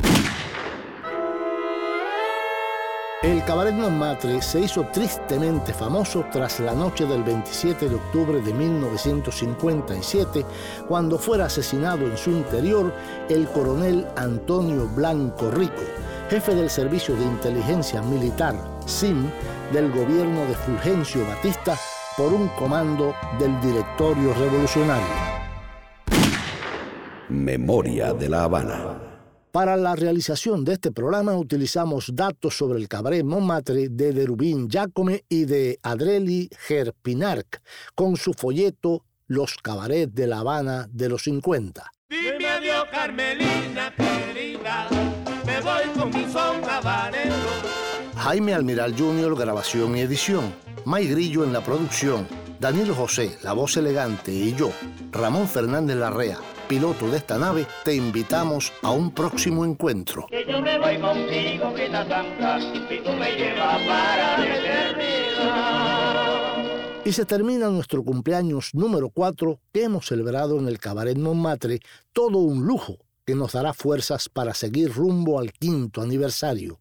El 3.23 3.41
Cabaret 3.45 3.73
Montmartre 3.73 4.41
se 4.41 4.59
hizo 4.59 4.85
tristemente 4.91 5.73
famoso 5.73 6.25
tras 6.29 6.59
la 6.59 6.73
noche 6.73 7.05
del 7.05 7.23
27 7.23 7.87
de 7.87 7.95
octubre 7.95 8.41
de 8.41 8.53
1957, 8.53 10.45
cuando 10.89 11.17
fuera 11.17 11.45
asesinado 11.45 12.05
en 12.05 12.17
su 12.17 12.31
interior 12.31 12.93
el 13.29 13.47
coronel 13.47 14.05
Antonio 14.17 14.89
Blanco 14.89 15.49
Rico, 15.51 15.83
jefe 16.29 16.53
del 16.53 16.69
Servicio 16.69 17.15
de 17.15 17.23
Inteligencia 17.23 18.01
Militar, 18.01 18.55
SIM, 18.85 19.29
del 19.71 19.89
gobierno 19.89 20.41
de 20.45 20.55
Fulgencio 20.55 21.25
Batista, 21.25 21.77
por 22.17 22.33
un 22.33 22.49
comando 22.49 23.15
del 23.39 23.57
Directorio 23.61 24.33
Revolucionario. 24.33 25.07
Memoria 27.29 28.13
de 28.13 28.27
la 28.27 28.43
Habana. 28.43 29.12
Para 29.53 29.77
la 29.77 29.95
realización 29.95 30.65
de 30.65 30.73
este 30.73 30.91
programa 30.91 31.37
utilizamos 31.37 32.09
datos 32.15 32.57
sobre 32.57 32.79
el 32.79 32.87
cabaret 32.87 33.23
Montmartre 33.23 33.87
de 33.87 34.11
Derubín 34.11 34.67
Jacome 34.67 35.25
y 35.29 35.45
de 35.45 35.77
Adreli 35.83 36.49
Gerpinarc, 36.65 37.61
con 37.93 38.17
su 38.17 38.33
folleto 38.33 39.05
Los 39.27 39.57
cabarets 39.57 40.15
de 40.15 40.25
La 40.25 40.39
Habana 40.39 40.87
de 40.89 41.07
los 41.07 41.25
50. 41.25 41.83
Dime 42.09 42.47
adiós, 42.47 42.85
Carmelina 42.91 43.93
querida, 43.95 44.87
me 45.45 45.61
voy 45.61 45.99
con 45.99 46.09
mi 46.09 46.33
son. 46.33 46.63
Jaime 48.15 48.55
Almiral 48.55 48.95
Jr., 48.97 49.37
grabación 49.37 49.95
y 49.95 50.01
edición. 50.01 50.51
May 50.85 51.07
Grillo 51.07 51.43
en 51.43 51.53
la 51.53 51.63
producción. 51.63 52.27
Danilo 52.59 52.95
José, 52.95 53.37
la 53.43 53.53
voz 53.53 53.77
elegante, 53.77 54.31
y 54.31 54.55
yo, 54.55 54.71
Ramón 55.11 55.47
Fernández 55.47 55.97
Larrea, 55.97 56.39
piloto 56.67 57.09
de 57.09 57.17
esta 57.17 57.37
nave, 57.37 57.67
te 57.83 57.93
invitamos 57.95 58.71
a 58.81 58.91
un 58.91 59.11
próximo 59.11 59.65
encuentro. 59.65 60.25
Que 60.29 60.45
yo 60.47 60.61
me 60.61 60.77
voy 60.79 60.99
contigo, 60.99 61.73
santa, 61.91 62.59
y 62.59 62.99
tú 63.01 63.11
me 63.11 63.31
llevas 63.35 63.81
para 63.87 64.37
la 64.37 64.57
eternidad. 64.57 65.83
Y 67.05 67.11
se 67.11 67.25
termina 67.25 67.69
nuestro 67.69 68.03
cumpleaños 68.03 68.73
número 68.73 69.09
4 69.09 69.59
que 69.73 69.83
hemos 69.83 70.05
celebrado 70.07 70.57
en 70.59 70.67
el 70.67 70.79
Cabaret 70.79 71.17
Montmartre, 71.17 71.79
todo 72.13 72.37
un 72.37 72.65
lujo 72.65 72.97
que 73.25 73.35
nos 73.35 73.51
dará 73.53 73.73
fuerzas 73.73 74.29
para 74.29 74.53
seguir 74.53 74.93
rumbo 74.93 75.39
al 75.39 75.51
quinto 75.51 76.01
aniversario. 76.01 76.79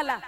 kunkuagala. 0.02 0.22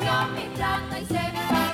Matilda 0.00 0.20
cogió 0.20 0.28
mi 0.34 0.56
plata 0.56 0.98
y 0.98 1.69